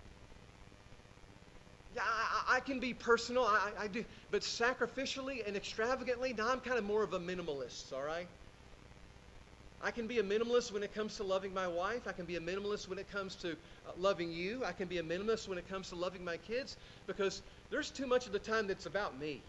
Yeah, 1.94 2.04
I, 2.06 2.56
I 2.56 2.60
can 2.62 2.80
be 2.80 2.94
personal, 2.94 3.44
I, 3.44 3.72
I, 3.80 3.88
do, 3.88 4.06
but 4.32 4.42
sacrificially 4.42 5.46
and 5.46 5.58
extravagantly, 5.58 6.32
now 6.32 6.50
I'm 6.50 6.62
kind 6.62 6.78
of 6.78 6.86
more 6.86 7.04
of 7.04 7.12
a 7.12 7.20
minimalist, 7.20 7.92
all 7.92 8.04
right? 8.04 8.30
I 9.80 9.92
can 9.92 10.08
be 10.08 10.18
a 10.18 10.24
minimalist 10.24 10.72
when 10.72 10.82
it 10.82 10.94
comes 10.94 11.18
to 11.18 11.24
loving 11.24 11.54
my 11.54 11.68
wife. 11.68 12.08
I 12.08 12.12
can 12.12 12.26
be 12.26 12.36
a 12.36 12.40
minimalist 12.40 12.88
when 12.88 12.98
it 12.98 13.10
comes 13.12 13.36
to 13.38 13.52
uh, 13.52 13.92
loving 13.96 14.32
you. 14.32 14.66
I 14.66 14.72
can 14.72 14.88
be 14.88 14.98
a 14.98 15.04
minimalist 15.04 15.48
when 15.48 15.58
it 15.58 15.70
comes 15.70 15.90
to 15.90 15.96
loving 15.96 16.26
my 16.26 16.38
kids 16.38 16.78
because 17.06 17.44
there's 17.70 17.92
too 17.92 18.08
much 18.08 18.26
of 18.26 18.32
the 18.32 18.40
time 18.40 18.66
that's 18.66 18.88
about 18.88 19.20
me. 19.20 19.44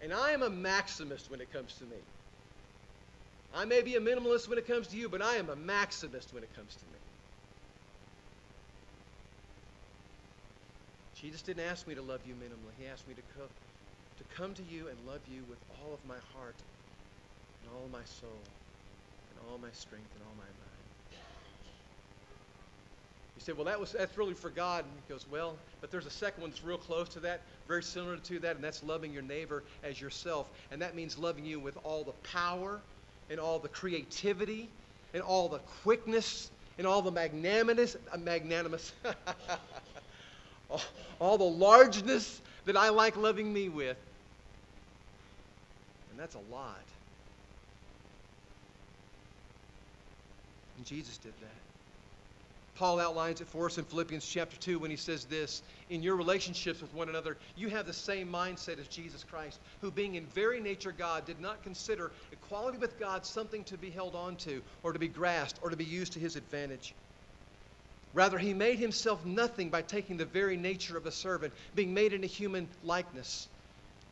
And 0.00 0.12
I 0.14 0.30
am 0.30 0.42
a 0.42 0.50
maximist 0.50 1.30
when 1.30 1.40
it 1.40 1.52
comes 1.52 1.74
to 1.74 1.84
me. 1.84 1.96
I 3.54 3.64
may 3.66 3.82
be 3.82 3.96
a 3.96 4.00
minimalist 4.00 4.48
when 4.48 4.58
it 4.58 4.66
comes 4.66 4.86
to 4.88 4.96
you, 4.96 5.08
but 5.08 5.20
I 5.20 5.36
am 5.36 5.50
a 5.50 5.56
maximist 5.56 6.32
when 6.32 6.42
it 6.42 6.54
comes 6.56 6.76
to 6.76 6.86
me. 6.86 6.98
Jesus 11.14 11.42
didn't 11.42 11.64
ask 11.64 11.86
me 11.86 11.94
to 11.94 12.02
love 12.02 12.20
you 12.26 12.34
minimally. 12.34 12.72
He 12.78 12.86
asked 12.86 13.08
me 13.08 13.14
to 13.14 13.22
come, 13.22 13.48
to 14.18 14.24
come 14.36 14.54
to 14.54 14.62
you 14.62 14.88
and 14.88 15.06
love 15.06 15.20
you 15.26 15.44
with 15.48 15.58
all 15.68 15.94
of 15.94 16.04
my 16.04 16.18
heart 16.32 16.62
and 17.62 17.72
all 17.74 17.84
of 17.84 17.90
my 17.90 18.04
soul 18.04 18.42
and 19.36 19.50
all 19.50 19.58
my 19.58 19.70
strength 19.72 20.08
and 20.14 20.22
all 20.24 20.34
my 20.36 20.44
mind. 20.44 20.76
You 23.36 23.42
say, 23.42 23.52
well, 23.52 23.66
that 23.66 23.78
was 23.78 23.92
that's 23.92 24.16
really 24.16 24.32
for 24.32 24.48
God. 24.48 24.84
And 24.84 24.94
he 25.06 25.12
goes, 25.12 25.26
well, 25.30 25.58
but 25.82 25.90
there's 25.90 26.06
a 26.06 26.10
second 26.10 26.40
one 26.40 26.50
that's 26.50 26.64
real 26.64 26.78
close 26.78 27.08
to 27.10 27.20
that, 27.20 27.42
very 27.68 27.82
similar 27.82 28.16
to 28.16 28.38
that, 28.40 28.56
and 28.56 28.64
that's 28.64 28.82
loving 28.82 29.12
your 29.12 29.22
neighbor 29.22 29.62
as 29.82 30.00
yourself. 30.00 30.46
And 30.70 30.80
that 30.80 30.94
means 30.94 31.18
loving 31.18 31.44
you 31.44 31.60
with 31.60 31.76
all 31.84 32.02
the 32.02 32.12
power 32.30 32.80
and 33.28 33.38
all 33.38 33.58
the 33.58 33.68
creativity 33.68 34.70
and 35.12 35.22
all 35.22 35.48
the 35.48 35.58
quickness 35.82 36.50
and 36.78 36.86
all 36.86 37.02
the 37.02 37.10
magnanimous, 37.10 37.96
uh, 38.12 38.16
magnanimous, 38.16 38.92
all, 40.70 40.82
all 41.18 41.38
the 41.38 41.44
largeness 41.44 42.40
that 42.64 42.76
I 42.76 42.88
like 42.88 43.16
loving 43.16 43.52
me 43.52 43.68
with. 43.68 43.98
And 46.10 46.18
that's 46.18 46.34
a 46.36 46.52
lot. 46.52 46.80
And 50.76 50.84
Jesus 50.84 51.18
did 51.18 51.32
that. 51.40 51.66
Paul 52.76 53.00
outlines 53.00 53.40
it 53.40 53.48
for 53.48 53.64
us 53.66 53.78
in 53.78 53.84
Philippians 53.84 54.26
chapter 54.26 54.58
2 54.58 54.78
when 54.78 54.90
he 54.90 54.98
says 54.98 55.24
this 55.24 55.62
In 55.88 56.02
your 56.02 56.14
relationships 56.14 56.82
with 56.82 56.92
one 56.92 57.08
another, 57.08 57.38
you 57.54 57.68
have 57.68 57.86
the 57.86 57.92
same 57.92 58.30
mindset 58.30 58.78
as 58.78 58.86
Jesus 58.86 59.24
Christ, 59.24 59.60
who, 59.80 59.90
being 59.90 60.16
in 60.16 60.26
very 60.26 60.60
nature 60.60 60.92
God, 60.92 61.24
did 61.24 61.40
not 61.40 61.62
consider 61.62 62.12
equality 62.32 62.76
with 62.76 62.98
God 62.98 63.24
something 63.24 63.64
to 63.64 63.78
be 63.78 63.88
held 63.88 64.14
on 64.14 64.36
to, 64.36 64.62
or 64.82 64.92
to 64.92 64.98
be 64.98 65.08
grasped, 65.08 65.58
or 65.62 65.70
to 65.70 65.76
be 65.76 65.86
used 65.86 66.12
to 66.12 66.20
his 66.20 66.36
advantage. 66.36 66.94
Rather, 68.12 68.38
he 68.38 68.52
made 68.52 68.78
himself 68.78 69.24
nothing 69.24 69.70
by 69.70 69.80
taking 69.80 70.18
the 70.18 70.26
very 70.26 70.58
nature 70.58 70.98
of 70.98 71.06
a 71.06 71.10
servant, 71.10 71.54
being 71.74 71.94
made 71.94 72.12
in 72.12 72.24
a 72.24 72.26
human 72.26 72.68
likeness. 72.82 73.48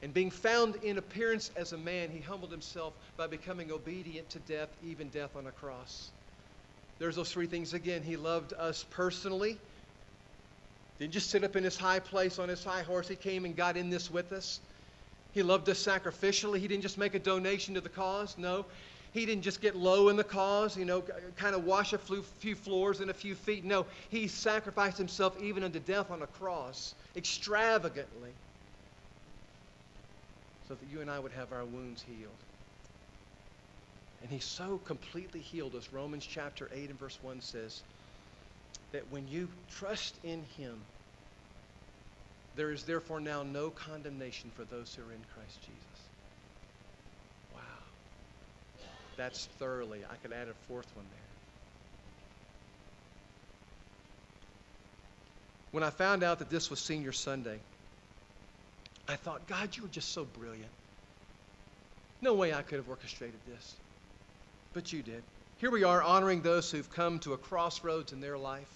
And 0.03 0.13
being 0.13 0.31
found 0.31 0.77
in 0.77 0.97
appearance 0.97 1.51
as 1.57 1.73
a 1.73 1.79
man, 1.79 2.11
he 2.11 2.21
humbled 2.21 2.51
himself 2.51 2.95
by 3.19 3.27
becoming 3.27 3.71
obedient 3.71 4.31
to 4.31 4.39
death, 4.39 4.71
even 4.83 5.09
death 5.11 5.37
on 5.37 5.47
a 5.47 5.53
cross. 5.53 6.13
There's 6.99 7.17
those 7.17 7.33
three 7.33 7.47
things 7.47 7.75
again. 7.75 8.03
He 8.03 8.17
loved 8.17 8.53
us 8.53 8.85
personally. 8.91 9.59
Didn't 10.99 11.13
just 11.13 11.31
sit 11.31 11.43
up 11.43 11.57
in 11.57 11.65
his 11.65 11.77
high 11.77 11.99
place 11.99 12.39
on 12.39 12.49
his 12.49 12.65
high 12.65 12.83
horse. 12.83 13.09
He 13.09 13.17
came 13.17 13.45
and 13.45 13.57
got 13.57 13.77
in 13.77 13.91
this 13.91 14.11
with 14.11 14.33
us. 14.33 14.61
He 15.33 15.43
loved 15.43 15.69
us 15.69 15.85
sacrificially. 15.85 16.59
He 16.59 16.69
didn't 16.69 16.83
just 16.83 16.99
make 16.99 17.15
a 17.15 17.19
donation 17.19 17.75
to 17.75 17.81
the 17.81 17.89
cause. 17.89 18.39
No. 18.39 18.65
He 19.13 19.27
didn't 19.27 19.43
just 19.43 19.61
get 19.61 19.77
low 19.77 20.09
in 20.09 20.17
the 20.17 20.25
cause, 20.25 20.77
you 20.77 20.85
know, 20.85 21.01
kind 21.37 21.55
of 21.55 21.65
wash 21.65 21.93
a 21.93 21.99
few 21.99 22.57
floors 22.57 22.99
and 22.99 23.11
a 23.11 23.15
few 23.15 23.37
feet. 23.37 23.65
No, 23.65 23.87
he 24.11 24.27
sacrificed 24.27 24.99
himself 24.99 25.41
even 25.41 25.63
unto 25.63 25.79
death 25.79 26.11
on 26.11 26.21
a 26.23 26.27
cross, 26.27 26.95
extravagantly, 27.17 28.31
so 30.67 30.75
that 30.75 30.93
you 30.93 31.01
and 31.01 31.09
I 31.09 31.21
would 31.21 31.31
have 31.31 31.53
our 31.53 31.65
wounds 31.65 32.03
healed. 32.03 32.54
And 34.25 34.33
he 34.33 34.39
so 34.39 34.81
completely 34.87 35.41
healed 35.41 35.75
us. 35.75 35.87
Romans 35.93 36.27
chapter 36.27 36.71
8 36.75 36.89
and 36.89 36.99
verse 36.99 37.19
1 37.21 37.43
says 37.43 37.83
that 38.93 39.03
when 39.11 39.29
you 39.29 39.51
trust 39.77 40.15
in 40.25 40.43
him, 40.57 40.81
there 42.57 42.71
is 42.71 42.85
therefore 42.85 43.21
now 43.21 43.43
no 43.43 43.69
condemnation 43.69 44.51
for 44.57 44.65
those 44.65 44.95
who 44.95 45.03
are 45.03 45.13
in 45.13 45.21
Christ 45.35 45.61
Jesus. 45.61 46.01
Wow. 47.55 47.61
That's 49.19 49.45
thoroughly. 49.59 50.01
I 50.11 50.15
could 50.27 50.33
add 50.33 50.49
a 50.49 50.55
fourth 50.69 50.87
one 50.97 51.05
there. 51.11 51.21
When 55.73 55.83
I 55.83 55.91
found 55.91 56.23
out 56.23 56.39
that 56.39 56.49
this 56.49 56.71
was 56.71 56.81
Senior 56.81 57.13
Sunday, 57.13 57.59
I 59.07 59.17
thought, 59.17 59.47
God, 59.49 59.77
you 59.77 59.83
were 59.83 59.89
just 59.91 60.15
so 60.15 60.25
brilliant. 60.25 60.71
No 62.23 62.33
way 62.33 62.55
I 62.55 62.63
could 62.63 62.79
have 62.79 62.89
orchestrated 62.89 63.41
this 63.47 63.75
but 64.75 64.93
you 64.93 65.03
did. 65.03 65.23
Here 65.59 65.71
we 65.71 65.85
are 65.85 66.03
honoring 66.03 66.43
those 66.43 66.71
who've 66.71 66.93
come 66.95 67.21
to 67.21 67.33
a 67.33 67.39
crossroads 67.39 68.13
in 68.13 68.21
their 68.21 68.37
life. 68.37 68.69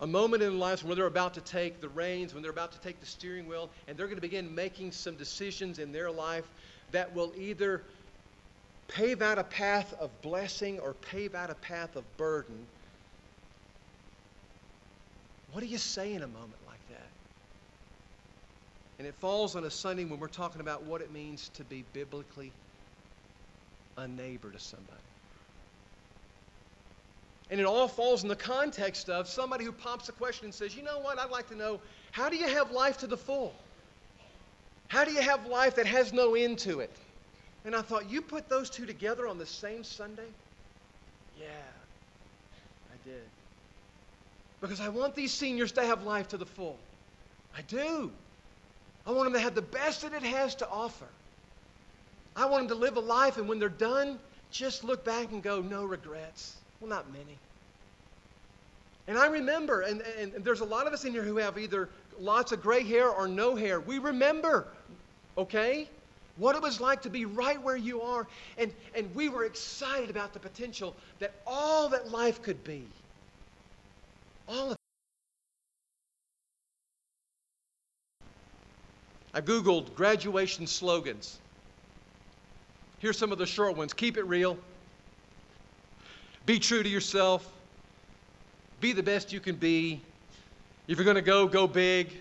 A 0.00 0.06
moment 0.06 0.44
in 0.44 0.60
life 0.60 0.84
when 0.84 0.96
they're 0.96 1.06
about 1.06 1.34
to 1.34 1.40
take 1.40 1.80
the 1.80 1.88
reins, 1.88 2.32
when 2.32 2.42
they're 2.42 2.52
about 2.52 2.70
to 2.72 2.80
take 2.80 3.00
the 3.00 3.06
steering 3.06 3.48
wheel, 3.48 3.68
and 3.88 3.98
they're 3.98 4.06
going 4.06 4.16
to 4.16 4.22
begin 4.22 4.54
making 4.54 4.92
some 4.92 5.16
decisions 5.16 5.80
in 5.80 5.92
their 5.92 6.10
life 6.10 6.44
that 6.92 7.12
will 7.14 7.32
either 7.36 7.82
pave 8.86 9.20
out 9.20 9.38
a 9.38 9.44
path 9.44 9.92
of 10.00 10.10
blessing 10.22 10.78
or 10.78 10.94
pave 11.10 11.34
out 11.34 11.50
a 11.50 11.54
path 11.56 11.96
of 11.96 12.04
burden. 12.16 12.56
What 15.52 15.60
do 15.60 15.66
you 15.66 15.78
say 15.78 16.14
in 16.14 16.22
a 16.22 16.28
moment 16.28 16.58
like 16.66 16.88
that? 16.90 17.06
And 18.98 19.06
it 19.06 19.14
falls 19.14 19.56
on 19.56 19.64
a 19.64 19.70
Sunday 19.70 20.04
when 20.04 20.20
we're 20.20 20.28
talking 20.28 20.60
about 20.60 20.84
what 20.84 21.00
it 21.00 21.12
means 21.12 21.50
to 21.54 21.64
be 21.64 21.84
biblically 21.92 22.52
a 23.98 24.08
neighbor 24.08 24.50
to 24.50 24.58
somebody. 24.58 24.92
And 27.50 27.60
it 27.60 27.66
all 27.66 27.88
falls 27.88 28.22
in 28.22 28.28
the 28.28 28.36
context 28.36 29.08
of 29.08 29.26
somebody 29.26 29.64
who 29.64 29.72
pops 29.72 30.08
a 30.08 30.12
question 30.12 30.46
and 30.46 30.54
says, 30.54 30.76
You 30.76 30.82
know 30.82 30.98
what? 31.00 31.18
I'd 31.18 31.30
like 31.30 31.48
to 31.48 31.56
know 31.56 31.80
how 32.12 32.28
do 32.28 32.36
you 32.36 32.46
have 32.46 32.70
life 32.70 32.98
to 32.98 33.06
the 33.06 33.16
full? 33.16 33.54
How 34.88 35.04
do 35.04 35.12
you 35.12 35.20
have 35.20 35.46
life 35.46 35.76
that 35.76 35.86
has 35.86 36.12
no 36.12 36.34
end 36.34 36.58
to 36.60 36.80
it? 36.80 36.94
And 37.64 37.74
I 37.74 37.82
thought, 37.82 38.10
You 38.10 38.22
put 38.22 38.48
those 38.48 38.70
two 38.70 38.86
together 38.86 39.26
on 39.26 39.38
the 39.38 39.46
same 39.46 39.82
Sunday? 39.82 40.28
Yeah, 41.38 41.46
I 42.92 43.08
did. 43.08 43.22
Because 44.60 44.80
I 44.80 44.90
want 44.90 45.14
these 45.14 45.32
seniors 45.32 45.72
to 45.72 45.84
have 45.84 46.02
life 46.04 46.28
to 46.28 46.36
the 46.36 46.46
full. 46.46 46.76
I 47.56 47.62
do. 47.62 48.10
I 49.06 49.12
want 49.12 49.24
them 49.24 49.32
to 49.32 49.40
have 49.40 49.54
the 49.54 49.62
best 49.62 50.02
that 50.02 50.12
it 50.12 50.22
has 50.22 50.54
to 50.56 50.68
offer. 50.68 51.06
I 52.38 52.46
want 52.46 52.68
them 52.68 52.78
to 52.78 52.80
live 52.80 52.96
a 52.96 53.00
life, 53.00 53.36
and 53.36 53.48
when 53.48 53.58
they're 53.58 53.68
done, 53.68 54.16
just 54.52 54.84
look 54.84 55.04
back 55.04 55.32
and 55.32 55.42
go, 55.42 55.60
no 55.60 55.84
regrets. 55.84 56.54
Well, 56.80 56.88
not 56.88 57.12
many. 57.12 57.36
And 59.08 59.18
I 59.18 59.26
remember, 59.26 59.80
and, 59.80 60.02
and, 60.20 60.32
and, 60.34 60.44
there's 60.44 60.60
a 60.60 60.64
lot 60.64 60.86
of 60.86 60.92
us 60.92 61.04
in 61.04 61.12
here 61.12 61.24
who 61.24 61.38
have 61.38 61.58
either 61.58 61.88
lots 62.20 62.52
of 62.52 62.62
gray 62.62 62.84
hair 62.84 63.08
or 63.08 63.26
no 63.26 63.56
hair. 63.56 63.80
We 63.80 63.98
remember, 63.98 64.68
okay, 65.36 65.88
what 66.36 66.54
it 66.54 66.62
was 66.62 66.80
like 66.80 67.02
to 67.02 67.10
be 67.10 67.24
right 67.24 67.60
where 67.60 67.76
you 67.76 68.02
are. 68.02 68.28
And, 68.56 68.72
and 68.94 69.12
we 69.16 69.28
were 69.28 69.44
excited 69.44 70.08
about 70.08 70.32
the 70.32 70.38
potential 70.38 70.94
that 71.18 71.32
all 71.44 71.88
that 71.88 72.12
life 72.12 72.40
could 72.42 72.62
be. 72.62 72.84
All 74.46 74.70
of 74.70 74.76
I 79.34 79.40
Googled 79.40 79.94
graduation 79.96 80.68
slogans. 80.68 81.38
Here's 82.98 83.16
some 83.16 83.30
of 83.30 83.38
the 83.38 83.46
short 83.46 83.76
ones 83.76 83.92
keep 83.92 84.16
it 84.16 84.24
real, 84.24 84.58
be 86.46 86.58
true 86.58 86.82
to 86.82 86.88
yourself, 86.88 87.50
be 88.80 88.92
the 88.92 89.02
best 89.02 89.32
you 89.32 89.40
can 89.40 89.56
be. 89.56 90.00
If 90.88 90.96
you're 90.96 91.04
going 91.04 91.16
to 91.16 91.22
go, 91.22 91.46
go 91.46 91.66
big. 91.66 92.12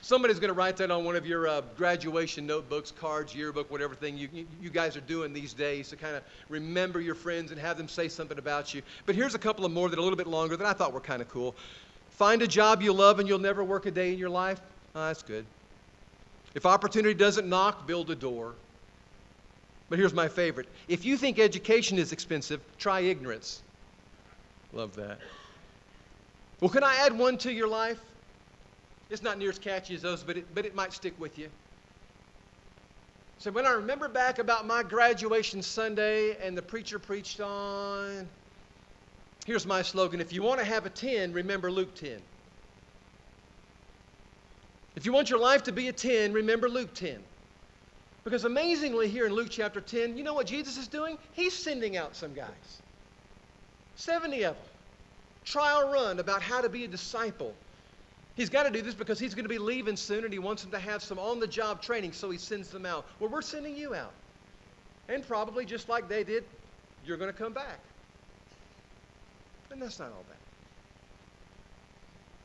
Somebody's 0.00 0.38
going 0.38 0.48
to 0.48 0.54
write 0.54 0.76
that 0.78 0.90
on 0.90 1.04
one 1.04 1.16
of 1.16 1.26
your 1.26 1.48
uh, 1.48 1.60
graduation 1.76 2.46
notebooks, 2.46 2.92
cards, 2.92 3.34
yearbook, 3.34 3.70
whatever 3.70 3.94
thing 3.94 4.16
you, 4.16 4.46
you 4.62 4.70
guys 4.70 4.96
are 4.96 5.02
doing 5.02 5.32
these 5.34 5.52
days 5.52 5.88
to 5.88 5.96
kind 5.96 6.14
of 6.16 6.22
remember 6.48 7.00
your 7.00 7.14
friends 7.14 7.50
and 7.50 7.60
have 7.60 7.76
them 7.76 7.88
say 7.88 8.08
something 8.08 8.38
about 8.38 8.72
you. 8.72 8.80
But 9.04 9.16
here's 9.16 9.34
a 9.34 9.38
couple 9.38 9.66
of 9.66 9.72
more 9.72 9.88
that 9.90 9.96
are 9.96 10.00
a 10.00 10.02
little 10.02 10.16
bit 10.16 10.28
longer 10.28 10.56
that 10.56 10.66
I 10.66 10.72
thought 10.72 10.92
were 10.92 11.00
kind 11.00 11.20
of 11.20 11.28
cool. 11.28 11.54
Find 12.10 12.40
a 12.40 12.46
job 12.46 12.80
you 12.80 12.92
love 12.92 13.18
and 13.18 13.28
you'll 13.28 13.38
never 13.38 13.62
work 13.62 13.86
a 13.86 13.90
day 13.90 14.12
in 14.12 14.18
your 14.18 14.30
life. 14.30 14.60
Oh, 14.94 15.06
that's 15.08 15.22
good. 15.22 15.44
If 16.54 16.64
opportunity 16.64 17.12
doesn't 17.14 17.48
knock, 17.48 17.86
build 17.86 18.08
a 18.10 18.14
door. 18.14 18.54
But 19.88 19.98
here's 19.98 20.12
my 20.12 20.28
favorite. 20.28 20.68
If 20.86 21.04
you 21.04 21.16
think 21.16 21.38
education 21.38 21.98
is 21.98 22.12
expensive, 22.12 22.60
try 22.78 23.00
ignorance. 23.00 23.62
Love 24.72 24.94
that. 24.96 25.18
Well, 26.60 26.70
can 26.70 26.84
I 26.84 26.96
add 26.96 27.16
one 27.16 27.38
to 27.38 27.52
your 27.52 27.68
life? 27.68 28.00
It's 29.10 29.22
not 29.22 29.38
near 29.38 29.48
as 29.48 29.58
catchy 29.58 29.94
as 29.94 30.02
those, 30.02 30.22
but 30.22 30.36
it, 30.36 30.54
but 30.54 30.66
it 30.66 30.74
might 30.74 30.92
stick 30.92 31.18
with 31.18 31.38
you. 31.38 31.48
So 33.38 33.50
when 33.52 33.64
I 33.64 33.70
remember 33.70 34.08
back 34.08 34.40
about 34.40 34.66
my 34.66 34.82
graduation 34.82 35.62
Sunday 35.62 36.36
and 36.44 36.58
the 36.58 36.62
preacher 36.62 36.98
preached 36.98 37.40
on, 37.40 38.28
here's 39.46 39.64
my 39.64 39.80
slogan 39.80 40.20
if 40.20 40.32
you 40.32 40.42
want 40.42 40.58
to 40.58 40.66
have 40.66 40.84
a 40.84 40.90
10, 40.90 41.32
remember 41.32 41.70
Luke 41.70 41.94
10. 41.94 42.20
If 44.96 45.06
you 45.06 45.12
want 45.12 45.30
your 45.30 45.38
life 45.38 45.62
to 45.62 45.72
be 45.72 45.86
a 45.88 45.92
10, 45.92 46.32
remember 46.32 46.68
Luke 46.68 46.92
10. 46.92 47.22
Because 48.28 48.44
amazingly, 48.44 49.08
here 49.08 49.24
in 49.24 49.32
Luke 49.32 49.48
chapter 49.48 49.80
10, 49.80 50.18
you 50.18 50.22
know 50.22 50.34
what 50.34 50.46
Jesus 50.46 50.76
is 50.76 50.86
doing? 50.86 51.16
He's 51.32 51.54
sending 51.54 51.96
out 51.96 52.14
some 52.14 52.34
guys 52.34 52.82
70 53.96 54.42
of 54.42 54.54
them. 54.54 54.64
Trial 55.46 55.90
run 55.90 56.18
about 56.18 56.42
how 56.42 56.60
to 56.60 56.68
be 56.68 56.84
a 56.84 56.88
disciple. 56.88 57.54
He's 58.34 58.50
got 58.50 58.64
to 58.64 58.70
do 58.70 58.82
this 58.82 58.92
because 58.92 59.18
he's 59.18 59.34
going 59.34 59.46
to 59.46 59.48
be 59.48 59.56
leaving 59.56 59.96
soon 59.96 60.24
and 60.24 60.32
he 60.32 60.38
wants 60.38 60.60
them 60.60 60.70
to 60.72 60.78
have 60.78 61.02
some 61.02 61.18
on 61.18 61.40
the 61.40 61.46
job 61.46 61.80
training, 61.80 62.12
so 62.12 62.28
he 62.28 62.36
sends 62.36 62.68
them 62.68 62.84
out. 62.84 63.06
Well, 63.18 63.30
we're 63.30 63.40
sending 63.40 63.74
you 63.74 63.94
out. 63.94 64.12
And 65.08 65.26
probably 65.26 65.64
just 65.64 65.88
like 65.88 66.06
they 66.06 66.22
did, 66.22 66.44
you're 67.06 67.16
going 67.16 67.32
to 67.32 67.38
come 67.38 67.54
back. 67.54 67.80
And 69.70 69.80
that's 69.80 69.98
not 69.98 70.08
all 70.08 70.24
bad. 70.28 70.36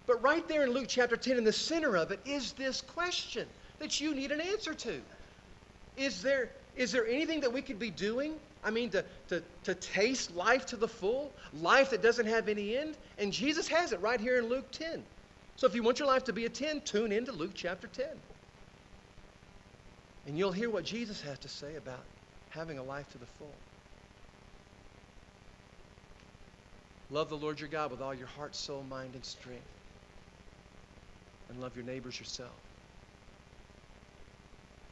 But 0.08 0.24
right 0.24 0.48
there 0.48 0.64
in 0.64 0.70
Luke 0.70 0.88
chapter 0.88 1.18
10, 1.18 1.40
in 1.40 1.44
the 1.44 1.52
center 1.52 1.98
of 1.98 2.12
it, 2.12 2.22
is 2.24 2.54
this 2.54 2.80
question 2.80 3.50
that 3.80 4.00
you 4.00 4.16
need 4.16 4.32
an 4.32 4.40
answer 4.40 4.74
to. 4.74 5.02
Is 5.98 6.22
there, 6.22 6.50
is 6.76 6.92
there 6.92 7.06
anything 7.06 7.42
that 7.42 7.54
we 7.54 7.62
could 7.62 7.80
be 7.80 7.90
doing? 7.90 8.36
I 8.64 8.72
mean, 8.72 8.90
to, 8.92 9.04
to, 9.30 9.44
to 9.66 9.76
taste 9.76 10.36
life 10.36 10.68
to 10.68 10.78
the 10.78 10.88
full, 10.88 11.32
life 11.54 11.92
that 11.92 12.02
doesn't 12.02 12.26
have 12.26 12.48
any 12.48 12.78
end? 12.78 12.98
And 13.18 13.32
Jesus 13.32 13.68
has 13.68 13.92
it 13.92 14.02
right 14.02 14.20
here 14.20 14.38
in 14.38 14.48
Luke 14.48 14.72
10. 14.72 15.04
So 15.56 15.68
if 15.68 15.76
you 15.76 15.84
want 15.84 16.00
your 16.00 16.08
life 16.08 16.24
to 16.26 16.34
be 16.34 16.46
a 16.46 16.50
10, 16.50 16.82
tune 16.82 17.12
into 17.12 17.32
Luke 17.32 17.52
chapter 17.54 17.88
10. 17.88 18.06
And 20.26 20.38
you'll 20.38 20.52
hear 20.52 20.70
what 20.70 20.86
Jesus 20.86 21.22
has 21.22 21.38
to 21.40 21.50
say 21.50 21.76
about 21.76 22.04
having 22.50 22.78
a 22.80 22.84
life 22.84 23.10
to 23.12 23.18
the 23.18 23.26
full. 23.26 23.54
Love 27.12 27.30
the 27.30 27.38
Lord 27.38 27.60
your 27.60 27.70
God 27.70 27.92
with 27.92 28.02
all 28.02 28.14
your 28.14 28.28
heart, 28.28 28.56
soul, 28.56 28.84
mind, 28.90 29.14
and 29.14 29.24
strength. 29.24 29.62
And 31.50 31.62
love 31.62 31.76
your 31.76 31.86
neighbors 31.86 32.18
yourself 32.18 32.54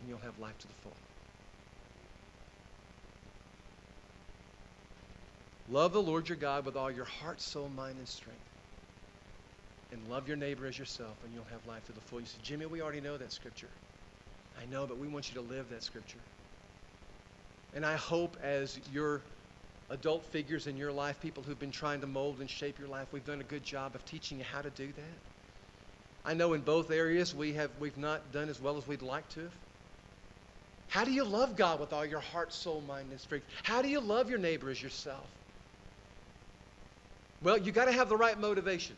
and 0.02 0.10
you'll 0.10 0.20
have 0.20 0.38
life 0.40 0.58
to 0.60 0.68
the 0.68 0.74
full. 0.82 0.92
Love 5.70 5.94
the 5.94 6.02
Lord 6.02 6.28
your 6.28 6.38
God 6.38 6.66
with 6.66 6.76
all 6.76 6.92
your 6.92 7.06
heart, 7.06 7.40
soul, 7.40 7.70
mind, 7.76 7.96
and 7.98 8.08
strength. 8.08 8.40
And 9.94 10.02
love 10.10 10.28
your 10.28 10.38
neighbor 10.38 10.66
as 10.66 10.78
yourself, 10.78 11.16
and 11.24 11.34
you'll 11.34 11.46
have 11.46 11.66
life 11.68 11.86
to 11.86 11.94
the 11.94 12.02
full. 12.02 12.20
You 12.20 12.26
say, 12.26 12.40
Jimmy, 12.44 12.66
we 12.66 12.82
already 12.82 13.02
know 13.02 13.18
that 13.18 13.32
scripture. 13.32 13.70
I 14.62 14.66
know, 14.72 14.86
but 14.86 14.98
we 14.98 15.08
want 15.08 15.30
you 15.30 15.36
to 15.36 15.42
live 15.42 15.70
that 15.70 15.84
scripture. 15.84 16.20
And 17.74 17.86
I 17.86 17.96
hope 17.96 18.36
as 18.44 18.80
your 18.92 19.22
adult 19.90 20.26
figures 20.26 20.68
in 20.68 20.78
your 20.78 20.92
life, 20.92 21.20
people 21.22 21.44
who've 21.44 21.60
been 21.60 21.72
trying 21.72 22.02
to 22.02 22.08
mold 22.08 22.40
and 22.40 22.50
shape 22.50 22.80
your 22.80 22.88
life, 22.88 23.08
we've 23.12 23.26
done 23.26 23.42
a 23.42 23.46
good 23.46 23.64
job 23.64 23.96
of 23.96 24.04
teaching 24.06 24.40
you 24.40 24.44
how 24.44 24.62
to 24.62 24.70
do 24.72 24.88
that. 24.88 26.26
I 26.26 26.34
know 26.34 26.54
in 26.54 26.62
both 26.62 26.92
areas 26.92 27.34
we 27.34 27.54
have 27.54 27.72
we've 27.80 27.98
not 27.98 28.32
done 28.32 28.50
as 28.50 28.62
well 28.62 28.78
as 28.78 28.88
we'd 28.88 29.02
like 29.02 29.28
to. 29.30 29.50
How 30.92 31.06
do 31.06 31.12
you 31.14 31.24
love 31.24 31.56
God 31.56 31.80
with 31.80 31.94
all 31.94 32.06
your 32.06 32.20
heart, 32.20 32.52
soul, 32.52 32.84
mind, 32.86 33.12
and 33.12 33.20
strength? 33.20 33.46
How 33.64 33.82
do 33.82 33.88
you 33.88 34.02
love 34.02 34.30
your 34.30 34.40
neighbor 34.40 34.70
as 34.70 34.84
yourself? 34.84 35.26
Well, 37.42 37.58
you 37.58 37.72
got 37.72 37.86
to 37.86 37.94
have 37.94 38.10
the 38.10 38.18
right 38.18 38.38
motivation. 38.38 38.98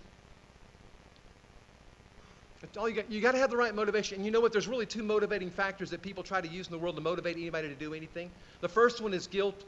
That's 2.62 2.78
all 2.78 2.90
you 2.90 2.96
got. 2.96 3.12
You 3.12 3.22
got 3.22 3.34
to 3.34 3.38
have 3.38 3.52
the 3.52 3.58
right 3.58 3.76
motivation. 3.76 4.16
And 4.16 4.26
you 4.26 4.32
know 4.32 4.40
what? 4.40 4.52
There's 4.52 4.68
really 4.68 4.88
two 4.88 5.04
motivating 5.04 5.52
factors 5.52 5.92
that 5.92 6.02
people 6.02 6.24
try 6.24 6.42
to 6.42 6.48
use 6.48 6.66
in 6.66 6.72
the 6.72 6.80
world 6.80 6.96
to 6.96 7.02
motivate 7.04 7.38
anybody 7.38 7.68
to 7.68 7.76
do 7.76 7.94
anything. 7.94 8.32
The 8.62 8.70
first 8.70 9.00
one 9.00 9.14
is 9.14 9.28
guilt 9.28 9.64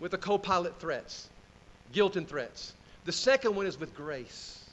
with 0.00 0.12
the 0.12 0.18
co-pilot 0.18 0.80
threats, 0.80 1.28
guilt 1.92 2.16
and 2.16 2.26
threats. 2.26 2.72
The 3.04 3.12
second 3.12 3.54
one 3.54 3.66
is 3.66 3.78
with 3.78 3.94
grace. 3.94 4.65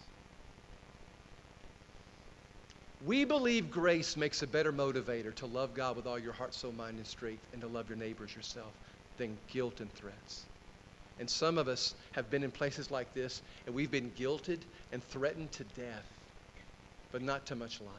We 3.05 3.25
believe 3.25 3.69
grace 3.69 4.15
makes 4.15 4.43
a 4.43 4.47
better 4.47 4.71
motivator 4.71 5.35
to 5.35 5.45
love 5.45 5.73
God 5.73 5.97
with 5.97 6.07
all 6.07 6.17
your 6.17 6.31
heart, 6.31 6.53
soul, 6.53 6.71
mind, 6.71 6.97
and 6.97 7.05
strength, 7.05 7.45
and 7.51 7.61
to 7.61 7.67
love 7.67 7.89
your 7.89 7.97
neighbors 7.97 8.33
yourself 8.33 8.71
than 9.17 9.37
guilt 9.51 9.81
and 9.81 9.91
threats. 9.91 10.45
And 11.19 11.29
some 11.29 11.57
of 11.57 11.67
us 11.67 11.95
have 12.13 12.29
been 12.29 12.43
in 12.43 12.51
places 12.51 12.91
like 12.91 13.13
this, 13.13 13.41
and 13.65 13.75
we've 13.75 13.91
been 13.91 14.11
guilted 14.11 14.61
and 14.93 15.03
threatened 15.03 15.51
to 15.53 15.65
death, 15.65 16.05
but 17.11 17.21
not 17.21 17.45
to 17.47 17.55
much 17.55 17.81
life. 17.81 17.91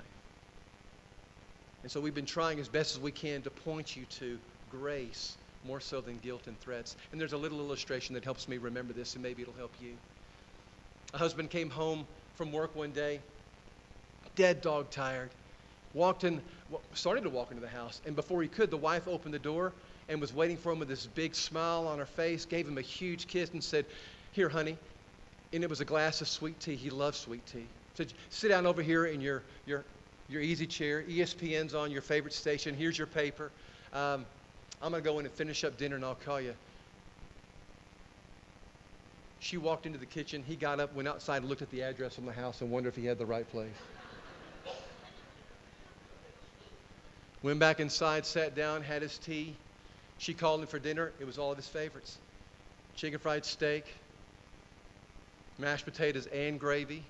And 1.82 1.92
so 1.92 2.00
we've 2.00 2.14
been 2.14 2.24
trying 2.24 2.58
as 2.58 2.68
best 2.68 2.96
as 2.96 3.00
we 3.00 3.12
can 3.12 3.42
to 3.42 3.50
point 3.50 3.94
you 3.94 4.06
to 4.06 4.38
grace 4.70 5.36
more 5.66 5.80
so 5.80 6.00
than 6.00 6.16
guilt 6.18 6.46
and 6.46 6.58
threats. 6.60 6.96
And 7.12 7.20
there's 7.20 7.34
a 7.34 7.38
little 7.38 7.58
illustration 7.58 8.14
that 8.14 8.24
helps 8.24 8.48
me 8.48 8.56
remember 8.56 8.94
this, 8.94 9.12
and 9.14 9.22
maybe 9.22 9.42
it'll 9.42 9.54
help 9.54 9.74
you. 9.82 9.96
A 11.12 11.18
husband 11.18 11.50
came 11.50 11.68
home 11.68 12.06
from 12.36 12.52
work 12.52 12.74
one 12.74 12.92
day 12.92 13.20
dead 14.36 14.60
dog 14.60 14.90
tired. 14.90 15.30
Walked 15.92 16.24
in, 16.24 16.40
started 16.94 17.22
to 17.22 17.30
walk 17.30 17.50
into 17.50 17.60
the 17.60 17.68
house, 17.68 18.00
and 18.04 18.16
before 18.16 18.42
he 18.42 18.48
could, 18.48 18.70
the 18.70 18.76
wife 18.76 19.06
opened 19.06 19.32
the 19.32 19.38
door 19.38 19.72
and 20.08 20.20
was 20.20 20.32
waiting 20.32 20.56
for 20.56 20.72
him 20.72 20.80
with 20.80 20.88
this 20.88 21.06
big 21.06 21.34
smile 21.34 21.86
on 21.86 21.98
her 21.98 22.06
face, 22.06 22.44
gave 22.44 22.66
him 22.66 22.78
a 22.78 22.82
huge 22.82 23.26
kiss, 23.26 23.50
and 23.50 23.62
said, 23.62 23.86
Here, 24.32 24.48
honey. 24.48 24.76
And 25.52 25.62
it 25.62 25.70
was 25.70 25.80
a 25.80 25.84
glass 25.84 26.20
of 26.20 26.28
sweet 26.28 26.58
tea. 26.58 26.74
He 26.74 26.90
loves 26.90 27.18
sweet 27.18 27.46
tea. 27.46 27.66
Said, 27.94 28.12
Sit 28.28 28.48
down 28.48 28.66
over 28.66 28.82
here 28.82 29.06
in 29.06 29.20
your, 29.20 29.42
your, 29.66 29.84
your 30.28 30.42
easy 30.42 30.66
chair. 30.66 31.04
ESPN's 31.04 31.74
on 31.74 31.90
your 31.90 32.02
favorite 32.02 32.34
station. 32.34 32.74
Here's 32.74 32.98
your 32.98 33.06
paper. 33.06 33.52
Um, 33.92 34.26
I'm 34.82 34.90
going 34.90 35.02
to 35.02 35.08
go 35.08 35.18
in 35.20 35.26
and 35.26 35.34
finish 35.34 35.62
up 35.62 35.78
dinner, 35.78 35.96
and 35.96 36.04
I'll 36.04 36.16
call 36.16 36.40
you. 36.40 36.54
She 39.38 39.58
walked 39.58 39.86
into 39.86 39.98
the 39.98 40.06
kitchen. 40.06 40.42
He 40.44 40.56
got 40.56 40.80
up, 40.80 40.94
went 40.94 41.06
outside, 41.06 41.44
looked 41.44 41.62
at 41.62 41.70
the 41.70 41.82
address 41.82 42.18
on 42.18 42.26
the 42.26 42.32
house, 42.32 42.60
and 42.60 42.70
wondered 42.70 42.88
if 42.88 42.96
he 42.96 43.06
had 43.06 43.18
the 43.18 43.26
right 43.26 43.48
place. 43.50 43.70
Went 47.44 47.58
back 47.58 47.78
inside, 47.78 48.24
sat 48.24 48.56
down, 48.56 48.82
had 48.82 49.02
his 49.02 49.18
tea. 49.18 49.54
She 50.16 50.32
called 50.32 50.62
him 50.62 50.66
for 50.66 50.78
dinner. 50.78 51.12
It 51.20 51.26
was 51.26 51.36
all 51.38 51.50
of 51.50 51.58
his 51.58 51.68
favorites 51.68 52.16
chicken 52.96 53.18
fried 53.18 53.44
steak, 53.44 53.84
mashed 55.58 55.84
potatoes 55.84 56.26
and 56.26 56.58
gravy, 56.58 57.02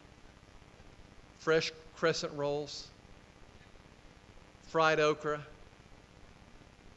fresh 1.39 1.71
crescent 1.97 2.33
rolls, 2.37 2.89
fried 4.71 4.99
okra, 4.99 5.41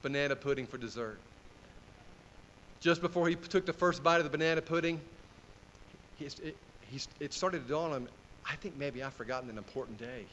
banana 0.01 0.35
pudding 0.35 0.65
for 0.65 0.79
dessert. 0.79 1.19
Just 2.81 3.01
before 3.01 3.27
he 3.27 3.35
took 3.35 3.67
the 3.67 3.73
first 3.73 4.03
bite 4.03 4.17
of 4.17 4.23
the 4.23 4.35
banana 4.35 4.61
pudding, 4.61 4.99
he, 6.17 6.25
it, 6.25 6.57
it 7.19 7.33
started 7.33 7.67
to 7.67 7.69
dawn 7.69 7.91
on 7.91 7.97
him 7.97 8.07
I 8.49 8.55
think 8.55 8.77
maybe 8.77 9.03
I've 9.03 9.13
forgotten 9.13 9.49
an 9.49 9.57
important 9.57 9.99
day. 9.99 10.25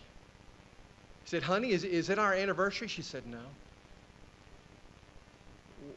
He 1.24 1.30
said, 1.30 1.42
Honey, 1.42 1.70
is, 1.70 1.84
is 1.84 2.10
it 2.10 2.18
our 2.18 2.34
anniversary? 2.34 2.86
She 2.86 3.02
said, 3.02 3.26
No. 3.26 3.40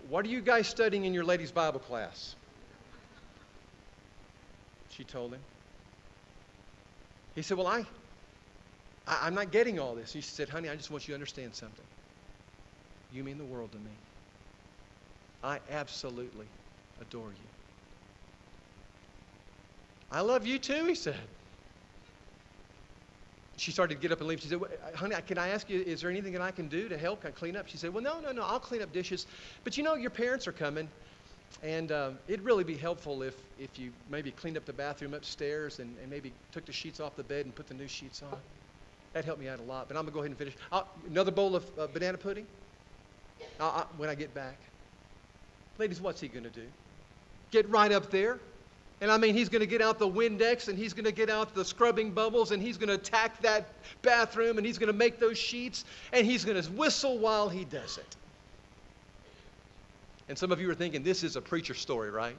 What 0.09 0.25
are 0.25 0.29
you 0.29 0.39
guys 0.39 0.67
studying 0.67 1.03
in 1.03 1.13
your 1.13 1.25
ladies' 1.25 1.51
Bible 1.51 1.81
class? 1.81 2.35
She 4.89 5.03
told 5.03 5.33
him. 5.33 5.41
He 7.35 7.41
said, 7.41 7.57
Well, 7.57 7.67
I, 7.67 7.85
I, 9.05 9.27
am 9.27 9.35
not 9.35 9.51
getting 9.51 9.79
all 9.79 9.95
this. 9.95 10.11
She 10.11 10.21
said, 10.21 10.47
Honey, 10.47 10.69
I 10.69 10.77
just 10.77 10.89
want 10.89 11.07
you 11.07 11.11
to 11.11 11.15
understand 11.15 11.53
something. 11.53 11.85
You 13.13 13.23
mean 13.25 13.37
the 13.37 13.45
world 13.45 13.73
to 13.73 13.77
me. 13.77 13.91
I 15.43 15.59
absolutely 15.69 16.45
adore 17.01 17.29
you. 17.29 17.47
I 20.09 20.21
love 20.21 20.47
you 20.47 20.57
too, 20.57 20.85
he 20.85 20.95
said 20.95 21.19
she 23.57 23.71
started 23.71 23.95
to 23.95 24.01
get 24.01 24.11
up 24.11 24.19
and 24.19 24.29
leave. 24.29 24.39
She 24.39 24.47
said, 24.47 24.59
honey, 24.95 25.15
can 25.25 25.37
I 25.37 25.49
ask 25.49 25.69
you, 25.69 25.81
is 25.81 26.01
there 26.01 26.11
anything 26.11 26.31
that 26.33 26.41
I 26.41 26.51
can 26.51 26.67
do 26.67 26.87
to 26.87 26.97
help? 26.97 27.21
Can 27.21 27.29
I 27.29 27.31
clean 27.31 27.55
up? 27.55 27.67
She 27.67 27.77
said, 27.77 27.93
well, 27.93 28.03
no, 28.03 28.19
no, 28.19 28.31
no, 28.31 28.43
I'll 28.43 28.59
clean 28.59 28.83
up 28.83 28.93
dishes. 28.93 29.25
But 29.63 29.77
you 29.77 29.83
know, 29.83 29.95
your 29.95 30.11
parents 30.11 30.47
are 30.47 30.51
coming, 30.51 30.87
and 31.63 31.91
uh, 31.91 32.11
it'd 32.27 32.45
really 32.45 32.63
be 32.63 32.77
helpful 32.77 33.23
if, 33.23 33.35
if 33.59 33.79
you 33.79 33.91
maybe 34.09 34.31
cleaned 34.31 34.57
up 34.57 34.65
the 34.65 34.73
bathroom 34.73 35.15
upstairs 35.15 35.79
and, 35.79 35.95
and 36.01 36.09
maybe 36.09 36.31
took 36.51 36.65
the 36.65 36.71
sheets 36.71 36.99
off 36.99 37.15
the 37.15 37.23
bed 37.23 37.45
and 37.45 37.55
put 37.55 37.67
the 37.67 37.73
new 37.73 37.87
sheets 37.87 38.21
on. 38.21 38.37
That 39.13 39.25
helped 39.25 39.41
me 39.41 39.47
out 39.47 39.59
a 39.59 39.63
lot. 39.63 39.87
But 39.87 39.97
I'm 39.97 40.03
going 40.03 40.07
to 40.07 40.13
go 40.13 40.19
ahead 40.19 40.31
and 40.31 40.37
finish. 40.37 40.55
I'll, 40.71 40.87
another 41.09 41.31
bowl 41.31 41.55
of 41.55 41.65
uh, 41.79 41.87
banana 41.87 42.17
pudding 42.17 42.45
I'll, 43.59 43.69
I'll, 43.69 43.89
when 43.97 44.09
I 44.09 44.15
get 44.15 44.33
back. 44.35 44.59
Ladies, 45.79 45.99
what's 45.99 46.21
he 46.21 46.27
going 46.27 46.43
to 46.43 46.49
do? 46.51 46.65
Get 47.49 47.67
right 47.69 47.91
up 47.91 48.11
there 48.11 48.39
and 48.99 49.11
I 49.11 49.17
mean, 49.17 49.35
he's 49.35 49.49
going 49.49 49.59
to 49.61 49.67
get 49.67 49.81
out 49.81 49.99
the 49.99 50.09
Windex 50.09 50.69
and 50.69 50.77
he's 50.77 50.93
going 50.93 51.05
to 51.05 51.11
get 51.11 51.29
out 51.29 51.53
the 51.53 51.63
scrubbing 51.63 52.11
bubbles 52.11 52.51
and 52.51 52.61
he's 52.61 52.77
going 52.77 52.89
to 52.89 52.95
attack 52.95 53.39
that 53.41 53.67
bathroom 54.01 54.57
and 54.57 54.65
he's 54.65 54.79
going 54.79 54.91
to 54.91 54.97
make 54.97 55.19
those 55.19 55.37
sheets 55.37 55.85
and 56.13 56.25
he's 56.25 56.43
going 56.43 56.61
to 56.61 56.71
whistle 56.71 57.19
while 57.19 57.47
he 57.47 57.63
does 57.65 57.99
it. 57.99 58.15
And 60.29 60.37
some 60.37 60.51
of 60.51 60.59
you 60.59 60.69
are 60.69 60.75
thinking, 60.75 61.03
this 61.03 61.23
is 61.23 61.35
a 61.35 61.41
preacher 61.41 61.75
story, 61.75 62.09
right? 62.09 62.35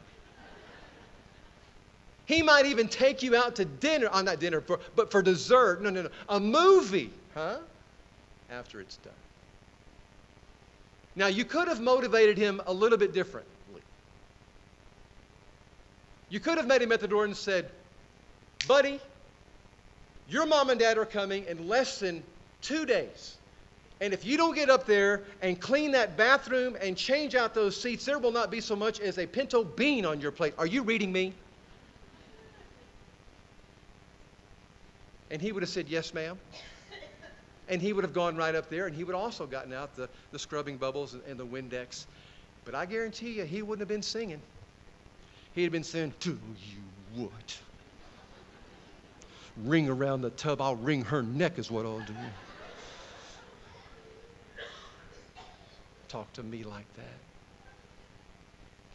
He 2.27 2.43
might 2.43 2.67
even 2.67 2.89
take 2.89 3.23
you 3.23 3.35
out 3.35 3.57
to 3.57 3.65
dinner, 3.65 4.09
on 4.09 4.29
uh, 4.29 4.33
not 4.33 4.41
dinner, 4.41 4.61
for, 4.61 4.81
but 4.95 5.11
for 5.11 5.23
dessert. 5.23 5.81
No, 5.81 5.89
no, 5.89 6.03
no. 6.03 6.11
A 6.29 6.39
movie, 6.39 7.11
huh? 7.35 7.59
After 8.51 8.81
it's 8.81 8.99
done. 8.99 9.15
Now, 11.17 11.29
you 11.29 11.47
could 11.47 11.69
have 11.69 11.81
motivated 11.81 12.37
him 12.37 12.61
a 12.67 12.73
little 12.73 12.99
bit 12.99 13.15
different. 13.15 13.47
You 16.31 16.41
could 16.41 16.59
have 16.59 16.67
met 16.67 16.83
him 16.83 16.93
at 16.93 17.01
the 17.01 17.09
door 17.09 17.25
and 17.25 17.37
said, 17.37 17.71
Buddy, 18.67 19.01
your 20.29 20.47
mom 20.47 20.71
and 20.71 20.79
dad 20.79 20.99
are 20.99 21.07
coming 21.07 21.45
in 21.47 21.69
less 21.69 22.01
than 22.01 22.23
two 22.61 22.85
days. 22.85 23.37
And 24.01 24.13
if 24.13 24.25
you 24.25 24.37
don't 24.37 24.55
get 24.55 24.71
up 24.71 24.87
there 24.87 25.23
and 25.43 25.61
clean 25.61 25.93
that 25.93 26.17
bathroom 26.17 26.77
and 26.81 26.97
change 26.97 27.35
out 27.35 27.55
those 27.55 27.81
seats, 27.81 28.05
there 28.05 28.19
will 28.19 28.31
not 28.31 28.51
be 28.51 28.61
so 28.61 28.77
much 28.77 29.01
as 29.01 29.19
a 29.19 29.27
pinto 29.27 29.65
bean 29.65 30.07
on 30.07 30.21
your 30.21 30.31
plate. 30.31 30.55
Are 30.59 30.67
you 30.67 30.83
reading 30.83 31.11
me? 31.11 31.33
And 35.31 35.43
he 35.43 35.53
would 35.53 35.63
have 35.63 35.71
said, 35.71 35.89
Yes, 35.89 36.15
ma'am. 36.15 36.39
And 37.69 37.83
he 37.83 37.93
would 37.93 38.05
have 38.05 38.15
gone 38.15 38.37
right 38.37 38.55
up 38.55 38.71
there 38.71 38.87
and 38.87 38.97
he 38.97 39.05
would 39.05 39.15
have 39.15 39.23
also 39.23 39.47
gotten 39.47 39.75
out 39.75 39.95
the, 39.95 40.09
the 40.33 40.39
scrubbing 40.39 40.79
bubbles 40.79 41.15
and, 41.15 41.23
and 41.25 41.39
the 41.39 41.45
Windex. 41.45 42.07
But 42.65 42.75
I 42.75 42.87
guarantee 42.87 43.33
you, 43.33 43.45
he 43.45 43.63
wouldn't 43.63 43.81
have 43.81 43.89
been 43.89 44.03
singing. 44.03 44.41
He 45.59 45.65
had 45.65 45.73
been 45.73 45.83
saying, 45.83 46.15
Do 46.21 46.39
you 46.57 47.21
what? 47.21 47.59
Ring 49.57 49.89
around 49.89 50.21
the 50.21 50.31
tub, 50.31 50.61
I'll 50.61 50.77
wring 50.77 51.03
her 51.03 51.21
neck, 51.21 51.59
is 51.59 51.69
what 51.69 51.85
I'll 51.85 51.99
do. 51.99 52.15
Talk 56.07 56.33
to 56.35 56.45
me 56.45 56.63
like 56.63 56.87
that. 56.95 57.19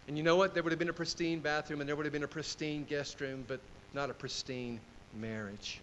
And 0.07 0.15
you 0.15 0.23
know 0.23 0.37
what? 0.37 0.53
There 0.53 0.63
would 0.63 0.71
have 0.71 0.79
been 0.79 0.87
a 0.87 0.93
pristine 0.93 1.41
bathroom 1.41 1.81
and 1.81 1.89
there 1.89 1.97
would 1.97 2.05
have 2.05 2.13
been 2.13 2.23
a 2.23 2.29
pristine 2.29 2.85
guest 2.85 3.19
room, 3.19 3.43
but 3.45 3.59
not 3.93 4.09
a 4.09 4.13
pristine 4.13 4.79
marriage. 5.13 5.81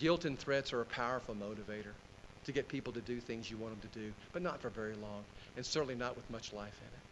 Guilt 0.00 0.24
and 0.24 0.36
threats 0.36 0.72
are 0.72 0.80
a 0.80 0.86
powerful 0.86 1.36
motivator 1.36 1.92
to 2.44 2.52
get 2.52 2.68
people 2.68 2.92
to 2.92 3.00
do 3.00 3.20
things 3.20 3.50
you 3.50 3.56
want 3.56 3.80
them 3.80 3.90
to 3.90 3.98
do, 3.98 4.12
but 4.32 4.42
not 4.42 4.60
for 4.60 4.68
very 4.68 4.94
long, 4.94 5.24
and 5.56 5.64
certainly 5.64 5.94
not 5.94 6.16
with 6.16 6.28
much 6.30 6.52
life 6.52 6.78
in 6.80 6.86
it. 6.86 7.04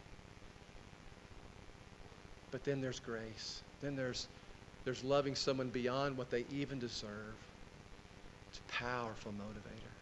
But 2.51 2.63
then 2.63 2.81
there's 2.81 2.99
grace. 2.99 3.61
Then 3.81 3.95
there's, 3.95 4.27
there's 4.85 5.03
loving 5.03 5.35
someone 5.35 5.69
beyond 5.69 6.17
what 6.17 6.29
they 6.29 6.45
even 6.51 6.79
deserve. 6.79 7.35
It's 8.49 8.59
a 8.59 8.71
powerful 8.83 9.31
motivator. 9.31 9.93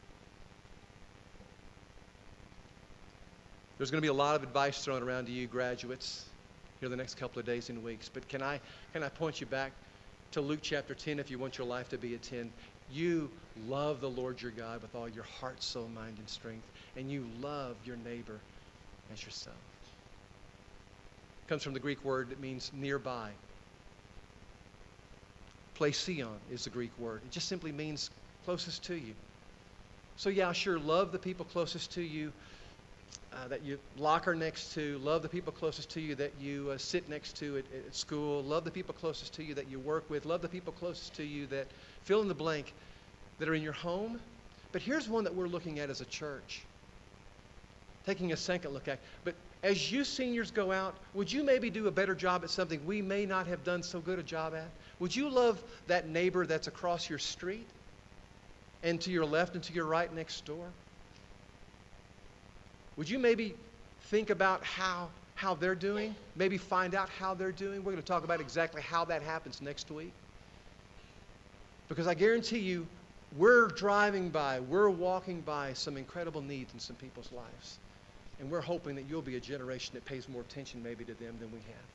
There's 3.78 3.90
going 3.90 4.02
to 4.02 4.06
be 4.06 4.10
a 4.10 4.14
lot 4.14 4.36
of 4.36 4.44
advice 4.44 4.84
thrown 4.84 5.02
around 5.02 5.26
to 5.26 5.32
you, 5.32 5.48
graduates, 5.48 6.26
here 6.80 6.90
the 6.90 6.96
next 6.96 7.16
couple 7.18 7.40
of 7.40 7.46
days 7.46 7.70
and 7.70 7.84
weeks. 7.84 8.10
But 8.14 8.28
can 8.28 8.44
I, 8.44 8.60
can 8.94 9.02
I 9.02 9.10
point 9.10 9.40
you 9.40 9.48
back 9.48 9.72
to 10.32 10.42
Luke 10.42 10.60
chapter 10.62 10.94
10 10.94 11.20
if 11.20 11.32
you 11.32 11.40
want 11.40 11.58
your 11.58 11.66
life 11.66 11.90
to 11.90 11.98
be 11.98 12.14
a 12.14 12.18
10? 12.18 12.52
You 12.92 13.32
love 13.68 14.02
the 14.02 14.10
Lord 14.10 14.42
your 14.42 14.52
God 14.52 14.82
with 14.82 14.96
all 14.96 15.10
your 15.10 15.24
heart, 15.24 15.62
soul, 15.62 15.88
mind, 15.88 16.18
and 16.18 16.30
strength, 16.30 16.68
and 16.96 17.10
you 17.12 17.26
love 17.40 17.78
your 17.84 17.98
neighbor 17.98 18.40
as 19.12 19.24
yourself. 19.24 19.56
It 21.46 21.50
comes 21.50 21.64
from 21.64 21.74
the 21.74 21.80
Greek 21.80 22.04
word 22.04 22.30
that 22.30 22.40
means 22.40 22.72
nearby. 22.74 23.32
Plesion 25.76 26.38
is 26.52 26.64
the 26.64 26.70
Greek 26.70 26.98
word. 27.00 27.22
It 27.26 27.32
just 27.32 27.48
simply 27.48 27.72
means 27.72 28.12
closest 28.46 28.84
to 28.86 28.96
you. 28.96 29.16
So, 30.16 30.30
yeah, 30.30 30.52
sure, 30.52 30.78
love 30.78 31.12
the 31.12 31.20
people 31.20 31.46
closest 31.46 31.92
to 31.94 32.02
you 32.02 32.32
uh, 33.34 33.48
that 33.48 33.64
you 33.64 33.80
locker 33.98 34.36
next 34.36 34.74
to. 34.74 34.98
Love 35.00 35.22
the 35.22 35.30
people 35.30 35.52
closest 35.52 35.90
to 35.92 36.02
you 36.02 36.16
that 36.16 36.34
you 36.40 36.70
uh, 36.70 36.78
sit 36.78 37.10
next 37.10 37.38
to 37.38 37.58
at, 37.58 37.66
at 37.88 37.96
school. 37.96 38.44
Love 38.44 38.66
the 38.66 38.72
people 38.72 38.94
closest 38.94 39.34
to 39.36 39.44
you 39.44 39.54
that 39.56 39.68
you 39.68 39.80
work 39.80 40.10
with. 40.10 40.26
Love 40.26 40.42
the 40.42 40.50
people 40.50 40.74
closest 40.74 41.16
to 41.16 41.24
you 41.24 41.48
that 41.48 41.68
fill 42.04 42.22
in 42.22 42.28
the 42.28 42.36
blank 42.36 42.74
that 43.42 43.50
are 43.50 43.56
in 43.56 43.64
your 43.64 43.74
home. 43.74 44.20
But 44.72 44.84
here's 44.84 45.10
one 45.10 45.24
that 45.24 45.34
we're 45.34 45.48
looking 45.48 45.80
at 45.80 45.90
as 45.90 46.00
a 46.00 46.06
church, 46.06 46.62
taking 48.06 48.34
a 48.34 48.38
second 48.38 48.72
look 48.72 48.88
at. 48.88 49.00
But 49.24 49.34
as 49.64 49.92
you 49.92 50.04
seniors 50.04 50.52
go 50.52 50.72
out, 50.72 50.94
would 51.16 51.32
you 51.32 51.44
maybe 51.44 51.72
do 51.72 51.88
a 51.88 51.92
better 51.92 52.14
job 52.14 52.44
at 52.44 52.52
something 52.52 52.86
we 52.86 53.02
may 53.02 53.26
not 53.26 53.48
have 53.48 53.64
done 53.64 53.82
so 53.82 54.00
good 54.00 54.20
a 54.20 54.24
job 54.24 54.54
at? 54.54 54.68
Would 55.00 55.16
you 55.16 55.28
love 55.28 55.60
that 55.88 56.08
neighbor 56.08 56.46
that's 56.46 56.68
across 56.68 57.10
your 57.10 57.18
street 57.18 57.66
and 58.84 59.02
to 59.02 59.10
your 59.10 59.26
left 59.26 59.56
and 59.56 59.64
to 59.64 59.74
your 59.74 59.86
right 59.86 60.14
next 60.14 60.46
door? 60.46 60.68
Would 62.96 63.10
you 63.10 63.18
maybe 63.18 63.56
think 64.12 64.30
about 64.30 64.64
how, 64.64 65.10
how 65.34 65.56
they're 65.56 65.74
doing? 65.74 66.14
Maybe 66.36 66.60
find 66.60 66.94
out 66.94 67.10
how 67.10 67.34
they're 67.34 67.52
doing? 67.52 67.80
We're 67.80 67.94
going 67.94 68.04
to 68.04 68.08
talk 68.08 68.24
about 68.24 68.40
exactly 68.40 68.84
how 68.84 69.04
that 69.06 69.24
happens 69.24 69.64
next 69.64 69.90
week. 69.90 70.14
Because 71.90 72.06
I 72.06 72.14
guarantee 72.14 72.60
you, 72.60 72.86
we're 73.38 73.68
driving 73.68 74.30
by, 74.30 74.60
we're 74.60 74.90
walking 74.90 75.42
by 75.42 75.74
some 75.74 75.98
incredible 75.98 76.42
needs 76.42 76.74
in 76.74 76.80
some 76.80 76.96
people's 76.98 77.32
lives. 77.32 77.80
And 78.40 78.50
we're 78.50 78.62
hoping 78.62 78.96
that 78.96 79.06
you'll 79.08 79.22
be 79.22 79.36
a 79.36 79.40
generation 79.40 79.94
that 79.94 80.04
pays 80.06 80.28
more 80.28 80.42
attention 80.42 80.82
maybe 80.84 81.06
to 81.06 81.14
them 81.14 81.36
than 81.40 81.52
we 81.52 81.60
have. 81.60 81.92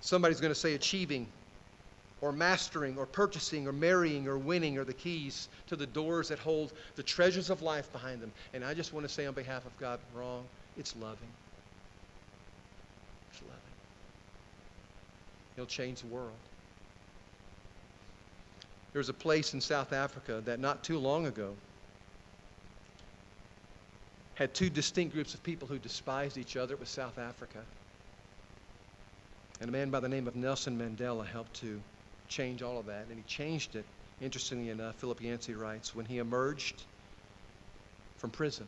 Somebody's 0.00 0.40
going 0.40 0.52
to 0.52 0.58
say 0.58 0.74
achieving 0.74 1.26
or 2.20 2.32
mastering 2.32 2.96
or 2.96 3.06
purchasing 3.06 3.68
or 3.68 3.72
marrying 3.72 4.26
or 4.26 4.38
winning 4.38 4.78
are 4.78 4.84
the 4.84 4.94
keys 4.94 5.48
to 5.66 5.76
the 5.76 5.86
doors 5.86 6.28
that 6.28 6.38
hold 6.38 6.72
the 6.94 7.02
treasures 7.02 7.50
of 7.50 7.60
life 7.60 7.92
behind 7.92 8.20
them. 8.20 8.32
And 8.54 8.64
I 8.64 8.72
just 8.72 8.92
want 8.92 9.06
to 9.06 9.12
say 9.12 9.26
on 9.26 9.34
behalf 9.34 9.66
of 9.66 9.78
God, 9.78 10.00
wrong. 10.14 10.44
It's 10.78 10.94
loving. 10.96 11.28
It's 13.32 13.42
loving. 13.42 13.60
He'll 15.56 15.66
change 15.66 16.00
the 16.00 16.06
world. 16.06 16.32
There 18.96 19.00
was 19.00 19.10
a 19.10 19.12
place 19.12 19.52
in 19.52 19.60
South 19.60 19.92
Africa 19.92 20.40
that 20.46 20.58
not 20.58 20.82
too 20.82 20.98
long 20.98 21.26
ago 21.26 21.54
had 24.32 24.54
two 24.54 24.70
distinct 24.70 25.12
groups 25.12 25.34
of 25.34 25.42
people 25.42 25.68
who 25.68 25.78
despised 25.78 26.38
each 26.38 26.56
other. 26.56 26.72
It 26.72 26.80
was 26.80 26.88
South 26.88 27.18
Africa. 27.18 27.58
And 29.60 29.68
a 29.68 29.70
man 29.70 29.90
by 29.90 30.00
the 30.00 30.08
name 30.08 30.26
of 30.26 30.34
Nelson 30.34 30.78
Mandela 30.78 31.26
helped 31.26 31.52
to 31.56 31.82
change 32.26 32.62
all 32.62 32.78
of 32.78 32.86
that. 32.86 33.08
And 33.10 33.18
he 33.18 33.22
changed 33.24 33.76
it, 33.76 33.84
interestingly 34.22 34.70
enough, 34.70 34.94
Philip 34.94 35.20
Yancey 35.20 35.52
writes, 35.52 35.94
when 35.94 36.06
he 36.06 36.16
emerged 36.16 36.82
from 38.16 38.30
prison 38.30 38.66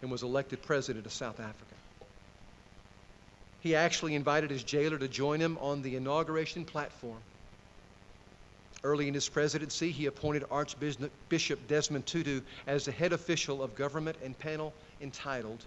and 0.00 0.12
was 0.12 0.22
elected 0.22 0.62
president 0.62 1.06
of 1.06 1.12
South 1.12 1.40
Africa. 1.40 1.74
He 3.58 3.74
actually 3.74 4.14
invited 4.14 4.48
his 4.48 4.62
jailer 4.62 4.96
to 4.96 5.08
join 5.08 5.40
him 5.40 5.58
on 5.60 5.82
the 5.82 5.96
inauguration 5.96 6.64
platform. 6.64 7.18
Early 8.82 9.08
in 9.08 9.14
his 9.14 9.28
presidency, 9.28 9.90
he 9.90 10.06
appointed 10.06 10.44
Archbishop 10.50 11.66
Desmond 11.68 12.06
Tutu 12.06 12.40
as 12.66 12.86
the 12.86 12.92
head 12.92 13.12
official 13.12 13.62
of 13.62 13.74
government 13.74 14.16
and 14.22 14.38
panel 14.38 14.74
entitled 15.00 15.66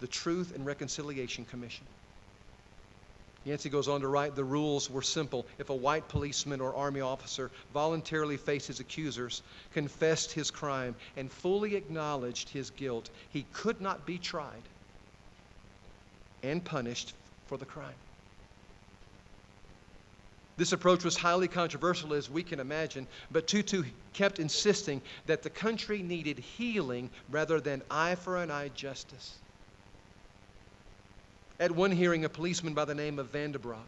the 0.00 0.06
Truth 0.08 0.54
and 0.54 0.66
Reconciliation 0.66 1.44
Commission. 1.46 1.86
Yancey 3.44 3.70
goes 3.70 3.88
on 3.88 4.02
to 4.02 4.08
write 4.08 4.36
the 4.36 4.44
rules 4.44 4.90
were 4.90 5.00
simple. 5.00 5.46
If 5.58 5.70
a 5.70 5.74
white 5.74 6.08
policeman 6.08 6.60
or 6.60 6.74
army 6.74 7.00
officer 7.00 7.50
voluntarily 7.72 8.36
faced 8.36 8.66
his 8.66 8.80
accusers, 8.80 9.42
confessed 9.72 10.32
his 10.32 10.50
crime, 10.50 10.94
and 11.16 11.32
fully 11.32 11.74
acknowledged 11.74 12.50
his 12.50 12.68
guilt, 12.68 13.08
he 13.30 13.44
could 13.44 13.80
not 13.80 14.06
be 14.06 14.18
tried 14.18 14.68
and 16.42 16.62
punished 16.62 17.14
for 17.46 17.56
the 17.56 17.64
crime. 17.64 17.96
This 20.60 20.74
approach 20.74 21.04
was 21.04 21.16
highly 21.16 21.48
controversial, 21.48 22.12
as 22.12 22.28
we 22.28 22.42
can 22.42 22.60
imagine, 22.60 23.06
but 23.30 23.46
Tutu 23.46 23.82
kept 24.12 24.38
insisting 24.38 25.00
that 25.24 25.42
the 25.42 25.48
country 25.48 26.02
needed 26.02 26.38
healing 26.38 27.08
rather 27.30 27.60
than 27.60 27.80
eye 27.90 28.14
for 28.14 28.36
an 28.36 28.50
eye 28.50 28.68
justice. 28.68 29.38
At 31.58 31.70
one 31.70 31.90
hearing, 31.90 32.26
a 32.26 32.28
policeman 32.28 32.74
by 32.74 32.84
the 32.84 32.94
name 32.94 33.18
of 33.18 33.32
Vanderbrock 33.32 33.86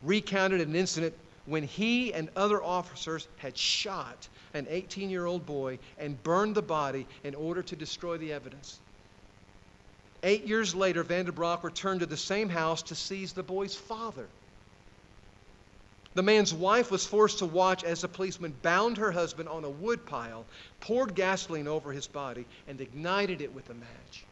recounted 0.00 0.60
an 0.60 0.76
incident 0.76 1.16
when 1.46 1.64
he 1.64 2.14
and 2.14 2.30
other 2.36 2.62
officers 2.62 3.26
had 3.38 3.58
shot 3.58 4.28
an 4.52 4.68
18 4.70 5.10
year 5.10 5.26
old 5.26 5.44
boy 5.44 5.80
and 5.98 6.22
burned 6.22 6.54
the 6.54 6.62
body 6.62 7.04
in 7.24 7.34
order 7.34 7.64
to 7.64 7.74
destroy 7.74 8.16
the 8.16 8.32
evidence. 8.32 8.78
Eight 10.22 10.46
years 10.46 10.72
later, 10.72 11.02
Vanderbrock 11.02 11.64
returned 11.64 11.98
to 11.98 12.06
the 12.06 12.16
same 12.16 12.48
house 12.48 12.80
to 12.84 12.94
seize 12.94 13.32
the 13.32 13.42
boy's 13.42 13.74
father. 13.74 14.28
The 16.14 16.22
man's 16.22 16.54
wife 16.54 16.92
was 16.92 17.04
forced 17.04 17.40
to 17.40 17.46
watch 17.46 17.82
as 17.82 18.00
the 18.02 18.08
policeman 18.08 18.52
bound 18.62 18.98
her 18.98 19.10
husband 19.10 19.48
on 19.48 19.64
a 19.64 19.70
wood 19.70 20.06
pile, 20.06 20.46
poured 20.78 21.16
gasoline 21.16 21.66
over 21.66 21.92
his 21.92 22.06
body, 22.06 22.46
and 22.68 22.80
ignited 22.80 23.40
it 23.40 23.52
with 23.52 23.68
a 23.70 23.74
match. 23.74 24.24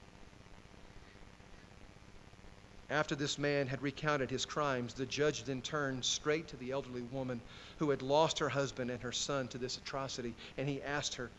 After 2.89 3.17
this 3.17 3.37
man 3.37 3.67
had 3.67 3.83
recounted 3.83 4.31
his 4.31 4.45
crimes, 4.45 4.95
the 4.95 5.07
judge 5.07 5.45
then 5.45 5.61
turned 5.63 6.05
straight 6.05 6.47
to 6.49 6.57
the 6.57 6.71
elderly 6.71 7.03
woman 7.03 7.41
who 7.79 7.91
had 7.91 8.03
lost 8.03 8.39
her 8.39 8.51
husband 8.51 8.91
and 8.91 9.03
her 9.03 9.13
son 9.13 9.49
to 9.49 9.59
this 9.59 9.77
atrocity, 9.77 10.37
and 10.57 10.69
he 10.69 10.81
asked 10.83 11.15
her, 11.17 11.33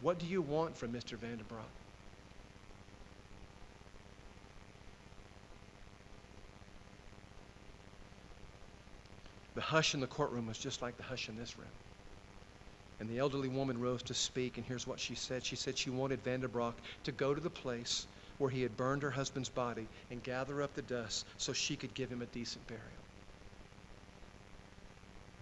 What 0.00 0.18
do 0.18 0.26
you 0.26 0.42
want 0.42 0.76
from 0.76 0.92
Mr. 0.92 1.18
Vanderbrock? 1.18 1.70
The 9.56 9.62
hush 9.62 9.94
in 9.94 10.00
the 10.00 10.06
courtroom 10.06 10.46
was 10.46 10.58
just 10.58 10.82
like 10.82 10.98
the 10.98 11.02
hush 11.02 11.30
in 11.30 11.36
this 11.36 11.58
room. 11.58 11.72
And 13.00 13.08
the 13.08 13.18
elderly 13.18 13.48
woman 13.48 13.80
rose 13.80 14.02
to 14.04 14.14
speak, 14.14 14.58
and 14.58 14.66
here's 14.66 14.86
what 14.86 15.00
she 15.00 15.14
said. 15.14 15.44
She 15.44 15.56
said 15.56 15.78
she 15.78 15.88
wanted 15.88 16.22
Vanderbrock 16.22 16.74
to 17.04 17.12
go 17.12 17.34
to 17.34 17.40
the 17.40 17.50
place 17.50 18.06
where 18.36 18.50
he 18.50 18.60
had 18.60 18.76
burned 18.76 19.02
her 19.02 19.10
husband's 19.10 19.48
body 19.48 19.88
and 20.10 20.22
gather 20.22 20.60
up 20.60 20.74
the 20.74 20.82
dust 20.82 21.26
so 21.38 21.54
she 21.54 21.74
could 21.74 21.94
give 21.94 22.10
him 22.10 22.20
a 22.20 22.26
decent 22.26 22.66
burial. 22.66 22.84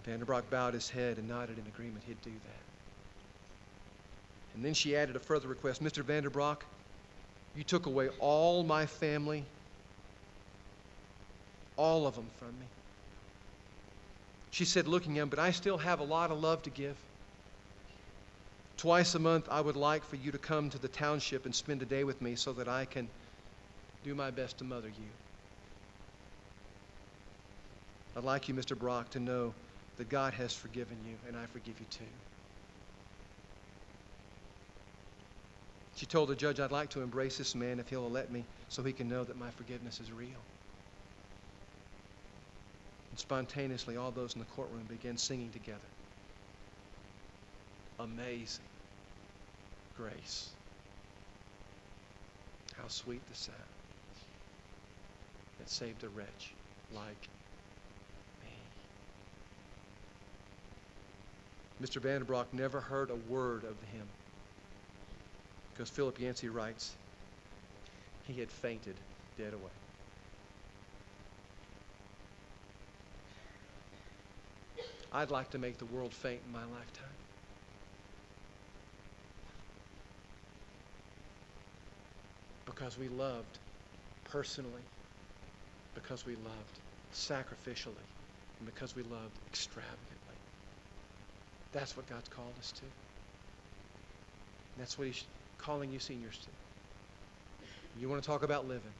Vanderbrock 0.05 0.49
bowed 0.49 0.73
his 0.73 0.89
head 0.89 1.17
and 1.17 1.27
nodded 1.27 1.59
in 1.59 1.67
agreement 1.67 2.05
he'd 2.05 2.21
do 2.21 2.31
that. 2.31 2.63
And 4.53 4.63
then 4.63 4.73
she 4.73 4.95
added 4.95 5.17
a 5.17 5.19
further 5.19 5.49
request 5.49 5.83
Mr. 5.83 6.03
Vanderbrock, 6.03 6.61
you 7.53 7.65
took 7.65 7.85
away 7.85 8.07
all 8.19 8.63
my 8.63 8.85
family, 8.85 9.43
all 11.75 12.07
of 12.07 12.15
them 12.15 12.29
from 12.37 12.57
me. 12.59 12.65
She 14.55 14.63
said, 14.63 14.87
looking 14.87 15.17
at 15.17 15.23
him, 15.23 15.27
but 15.27 15.37
I 15.37 15.51
still 15.51 15.77
have 15.77 15.99
a 15.99 16.05
lot 16.05 16.31
of 16.31 16.39
love 16.39 16.63
to 16.63 16.69
give. 16.69 16.95
Twice 18.77 19.13
a 19.13 19.19
month, 19.19 19.49
I 19.51 19.59
would 19.59 19.75
like 19.75 20.05
for 20.05 20.15
you 20.15 20.31
to 20.31 20.37
come 20.37 20.69
to 20.69 20.77
the 20.77 20.87
township 20.87 21.43
and 21.43 21.53
spend 21.53 21.81
a 21.81 21.85
day 21.85 22.05
with 22.05 22.21
me 22.21 22.35
so 22.35 22.53
that 22.53 22.69
I 22.69 22.85
can 22.85 23.09
do 24.05 24.15
my 24.15 24.31
best 24.31 24.59
to 24.59 24.63
mother 24.63 24.87
you. 24.87 25.09
I'd 28.15 28.23
like 28.23 28.47
you, 28.47 28.53
Mr. 28.53 28.79
Brock, 28.79 29.09
to 29.09 29.19
know 29.19 29.53
that 29.97 30.07
God 30.07 30.33
has 30.35 30.53
forgiven 30.53 30.95
you, 31.05 31.17
and 31.27 31.35
I 31.35 31.45
forgive 31.47 31.77
you 31.77 31.85
too. 31.87 32.05
She 35.97 36.05
told 36.05 36.29
the 36.29 36.35
judge, 36.35 36.61
I'd 36.61 36.71
like 36.71 36.91
to 36.91 37.01
embrace 37.01 37.37
this 37.37 37.55
man 37.55 37.77
if 37.81 37.89
he'll 37.89 38.09
let 38.09 38.31
me 38.31 38.45
so 38.69 38.83
he 38.83 38.93
can 38.93 39.09
know 39.09 39.25
that 39.25 39.37
my 39.37 39.49
forgiveness 39.49 39.99
is 39.99 40.13
real. 40.13 40.54
And 43.15 43.19
spontaneously, 43.21 43.95
all 43.95 44.11
those 44.11 44.33
in 44.33 44.39
the 44.39 44.45
courtroom 44.45 44.83
began 44.89 45.15
singing 45.15 45.49
together 45.49 45.87
amazing 47.97 48.65
grace. 49.95 50.49
How 52.75 52.89
sweet 52.89 53.25
the 53.29 53.33
sound 53.33 53.57
that 55.57 55.69
saved 55.69 56.03
a 56.03 56.09
wretch 56.09 56.57
like 56.93 57.29
me. 58.43 58.49
Mr. 61.81 62.01
Vanderbroek 62.01 62.47
never 62.51 62.81
heard 62.81 63.11
a 63.11 63.15
word 63.15 63.63
of 63.63 63.79
the 63.79 63.85
hymn. 63.85 64.09
Because 65.71 65.89
Philip 65.89 66.19
Yancey 66.19 66.49
writes, 66.49 66.93
he 68.27 68.33
had 68.33 68.51
fainted 68.51 68.95
dead 69.37 69.53
away. 69.53 69.84
I'd 75.15 75.31
like 75.31 75.49
to 75.51 75.57
make 75.57 75.77
the 75.77 75.85
world 75.85 76.13
faint 76.13 76.41
in 76.45 76.51
my 76.51 76.59
lifetime. 76.59 77.15
Because 82.65 82.99
we 82.99 83.07
loved 83.07 83.57
personally, 84.25 84.81
because 85.93 86.25
we 86.25 86.33
loved 86.33 86.79
sacrificially, 87.13 88.05
and 88.59 88.65
because 88.65 88.93
we 88.93 89.03
loved 89.03 89.37
extravagantly. 89.47 90.35
That's 91.71 91.95
what 91.95 92.09
God's 92.09 92.27
called 92.27 92.51
us 92.59 92.73
to. 92.73 92.83
That's 94.77 94.97
what 94.97 95.07
He's 95.07 95.23
calling 95.57 95.93
you 95.93 95.99
seniors 95.99 96.37
to. 96.39 96.49
You 98.01 98.09
want 98.09 98.21
to 98.21 98.27
talk 98.27 98.43
about 98.43 98.67
living? 98.67 98.91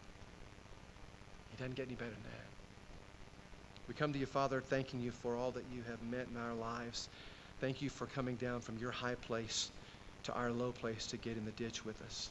It 1.52 1.60
doesn't 1.60 1.76
get 1.76 1.88
any 1.88 1.96
better 1.96 2.12
than 2.12 2.24
that. 2.24 2.55
We 3.88 3.94
come 3.94 4.14
to 4.14 4.20
you, 4.20 4.26
Father, 4.26 4.62
thanking 4.62 5.00
you 5.00 5.12
for 5.12 5.36
all 5.36 5.52
that 5.52 5.64
you 5.72 5.84
have 5.84 6.02
meant 6.02 6.30
in 6.30 6.38
our 6.38 6.56
lives. 6.56 7.08
Thank 7.62 7.82
you 7.82 7.90
for 7.90 8.08
coming 8.08 8.36
down 8.36 8.62
from 8.62 8.78
your 8.78 8.92
high 8.92 9.16
place 9.16 9.70
to 10.24 10.34
our 10.34 10.52
low 10.52 10.72
place 10.72 11.08
to 11.08 11.18
get 11.18 11.38
in 11.38 11.46
the 11.46 11.52
ditch 11.52 11.86
with 11.86 12.02
us. 12.02 12.30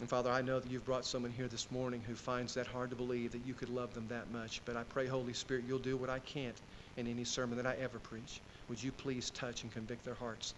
And 0.00 0.08
Father, 0.08 0.30
I 0.30 0.42
know 0.42 0.60
that 0.60 0.70
you've 0.70 0.84
brought 0.84 1.04
someone 1.04 1.32
here 1.32 1.48
this 1.48 1.70
morning 1.70 2.00
who 2.06 2.14
finds 2.14 2.54
that 2.54 2.66
hard 2.66 2.90
to 2.90 2.96
believe 2.96 3.32
that 3.32 3.46
you 3.46 3.54
could 3.54 3.68
love 3.68 3.94
them 3.94 4.06
that 4.08 4.30
much. 4.32 4.60
But 4.64 4.76
I 4.76 4.84
pray, 4.84 5.06
Holy 5.06 5.32
Spirit, 5.32 5.64
you'll 5.66 5.78
do 5.78 5.96
what 5.96 6.10
I 6.10 6.20
can't 6.20 6.56
in 6.96 7.06
any 7.06 7.24
sermon 7.24 7.56
that 7.56 7.66
I 7.66 7.74
ever 7.80 7.98
preach. 7.98 8.40
Would 8.68 8.82
you 8.82 8.92
please 8.92 9.30
touch 9.30 9.62
and 9.62 9.72
convict 9.72 10.04
their 10.04 10.14
hearts 10.14 10.54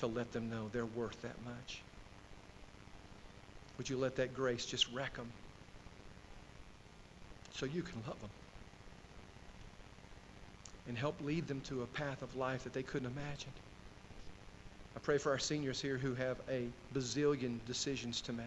to 0.00 0.06
let 0.06 0.32
them 0.32 0.50
know 0.50 0.68
they're 0.72 0.86
worth 0.86 1.20
that 1.22 1.36
much? 1.44 1.82
Would 3.78 3.88
you 3.88 3.96
let 3.96 4.16
that 4.16 4.34
grace 4.34 4.66
just 4.66 4.90
wreck 4.92 5.14
them 5.16 5.30
so 7.52 7.66
you 7.66 7.82
can 7.82 8.02
love 8.06 8.20
them? 8.20 8.30
And 10.86 10.98
help 10.98 11.20
lead 11.22 11.46
them 11.48 11.60
to 11.62 11.82
a 11.82 11.86
path 11.86 12.22
of 12.22 12.36
life 12.36 12.64
that 12.64 12.72
they 12.72 12.82
couldn't 12.82 13.10
imagine. 13.10 13.52
I 14.96 15.00
pray 15.00 15.18
for 15.18 15.32
our 15.32 15.38
seniors 15.38 15.80
here 15.80 15.96
who 15.96 16.14
have 16.14 16.40
a 16.48 16.68
bazillion 16.92 17.58
decisions 17.66 18.20
to 18.22 18.32
make. 18.32 18.46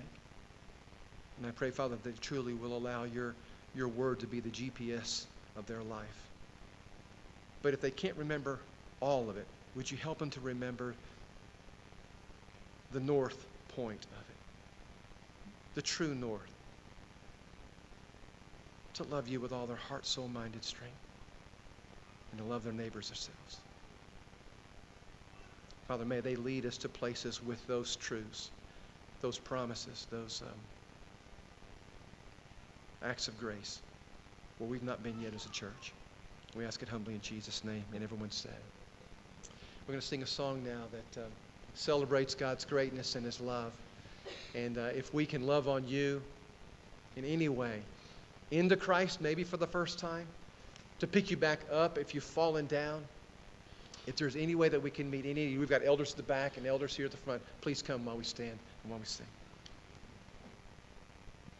And 1.37 1.45
I 1.45 1.51
pray, 1.51 1.71
Father, 1.71 1.95
that 1.95 2.03
they 2.03 2.19
truly 2.19 2.53
will 2.53 2.75
allow 2.75 3.03
your, 3.03 3.35
your 3.75 3.87
word 3.87 4.19
to 4.21 4.27
be 4.27 4.39
the 4.39 4.49
GPS 4.49 5.25
of 5.55 5.65
their 5.67 5.83
life. 5.83 6.27
But 7.61 7.73
if 7.73 7.81
they 7.81 7.91
can't 7.91 8.15
remember 8.17 8.59
all 9.01 9.29
of 9.29 9.37
it, 9.37 9.45
would 9.75 9.89
you 9.89 9.97
help 9.97 10.19
them 10.19 10.29
to 10.31 10.39
remember 10.39 10.95
the 12.91 12.99
north 12.99 13.45
point 13.75 14.05
of 14.05 14.19
it? 14.29 14.35
The 15.75 15.81
true 15.81 16.15
north. 16.15 16.41
To 18.95 19.03
love 19.03 19.27
you 19.27 19.39
with 19.39 19.51
all 19.51 19.67
their 19.67 19.75
heart, 19.75 20.05
soul, 20.05 20.27
mind, 20.27 20.53
and 20.53 20.63
strength. 20.63 21.06
And 22.31 22.39
to 22.41 22.45
love 22.45 22.63
their 22.63 22.73
neighbors 22.73 23.07
themselves. 23.07 23.57
Father, 25.87 26.05
may 26.05 26.19
they 26.19 26.35
lead 26.35 26.65
us 26.65 26.77
to 26.79 26.89
places 26.89 27.41
with 27.41 27.65
those 27.67 27.95
truths, 27.95 28.51
those 29.21 29.39
promises, 29.39 30.05
those 30.11 30.41
um, 30.45 30.53
acts 33.09 33.27
of 33.27 33.39
grace 33.39 33.79
where 34.57 34.69
we've 34.69 34.83
not 34.83 35.01
been 35.03 35.19
yet 35.21 35.33
as 35.33 35.45
a 35.45 35.49
church. 35.49 35.93
We 36.55 36.65
ask 36.65 36.81
it 36.81 36.89
humbly 36.89 37.13
in 37.13 37.21
Jesus' 37.21 37.63
name, 37.63 37.83
and 37.93 38.03
everyone 38.03 38.31
said. 38.31 38.51
We're 39.87 39.93
going 39.93 40.01
to 40.01 40.07
sing 40.07 40.23
a 40.23 40.27
song 40.27 40.63
now 40.65 40.83
that 40.91 41.23
um, 41.23 41.31
celebrates 41.75 42.35
God's 42.35 42.65
greatness 42.65 43.15
and 43.15 43.25
His 43.25 43.39
love. 43.39 43.71
And 44.55 44.77
uh, 44.77 44.89
if 44.95 45.13
we 45.13 45.25
can 45.25 45.45
love 45.45 45.69
on 45.69 45.87
you 45.87 46.21
in 47.15 47.23
any 47.23 47.47
way, 47.47 47.81
into 48.51 48.75
Christ 48.75 49.21
maybe 49.21 49.43
for 49.43 49.57
the 49.57 49.67
first 49.67 49.99
time, 49.99 50.27
to 50.99 51.07
pick 51.07 51.29
you 51.29 51.37
back 51.37 51.65
up 51.71 51.97
if 51.97 52.13
you've 52.13 52.23
fallen 52.23 52.65
down, 52.65 53.03
if 54.07 54.15
there's 54.15 54.35
any 54.35 54.55
way 54.55 54.69
that 54.69 54.81
we 54.81 54.89
can 54.89 55.09
meet 55.09 55.25
any, 55.25 55.45
of 55.45 55.51
you, 55.51 55.59
we've 55.59 55.69
got 55.69 55.85
elders 55.85 56.11
at 56.11 56.17
the 56.17 56.23
back 56.23 56.57
and 56.57 56.65
elders 56.65 56.95
here 56.95 57.05
at 57.05 57.11
the 57.11 57.17
front. 57.17 57.41
Please 57.61 57.81
come 57.81 58.05
while 58.05 58.17
we 58.17 58.23
stand 58.23 58.57
and 58.83 58.91
while 58.91 58.99
we 58.99 59.05
sing. 59.05 59.27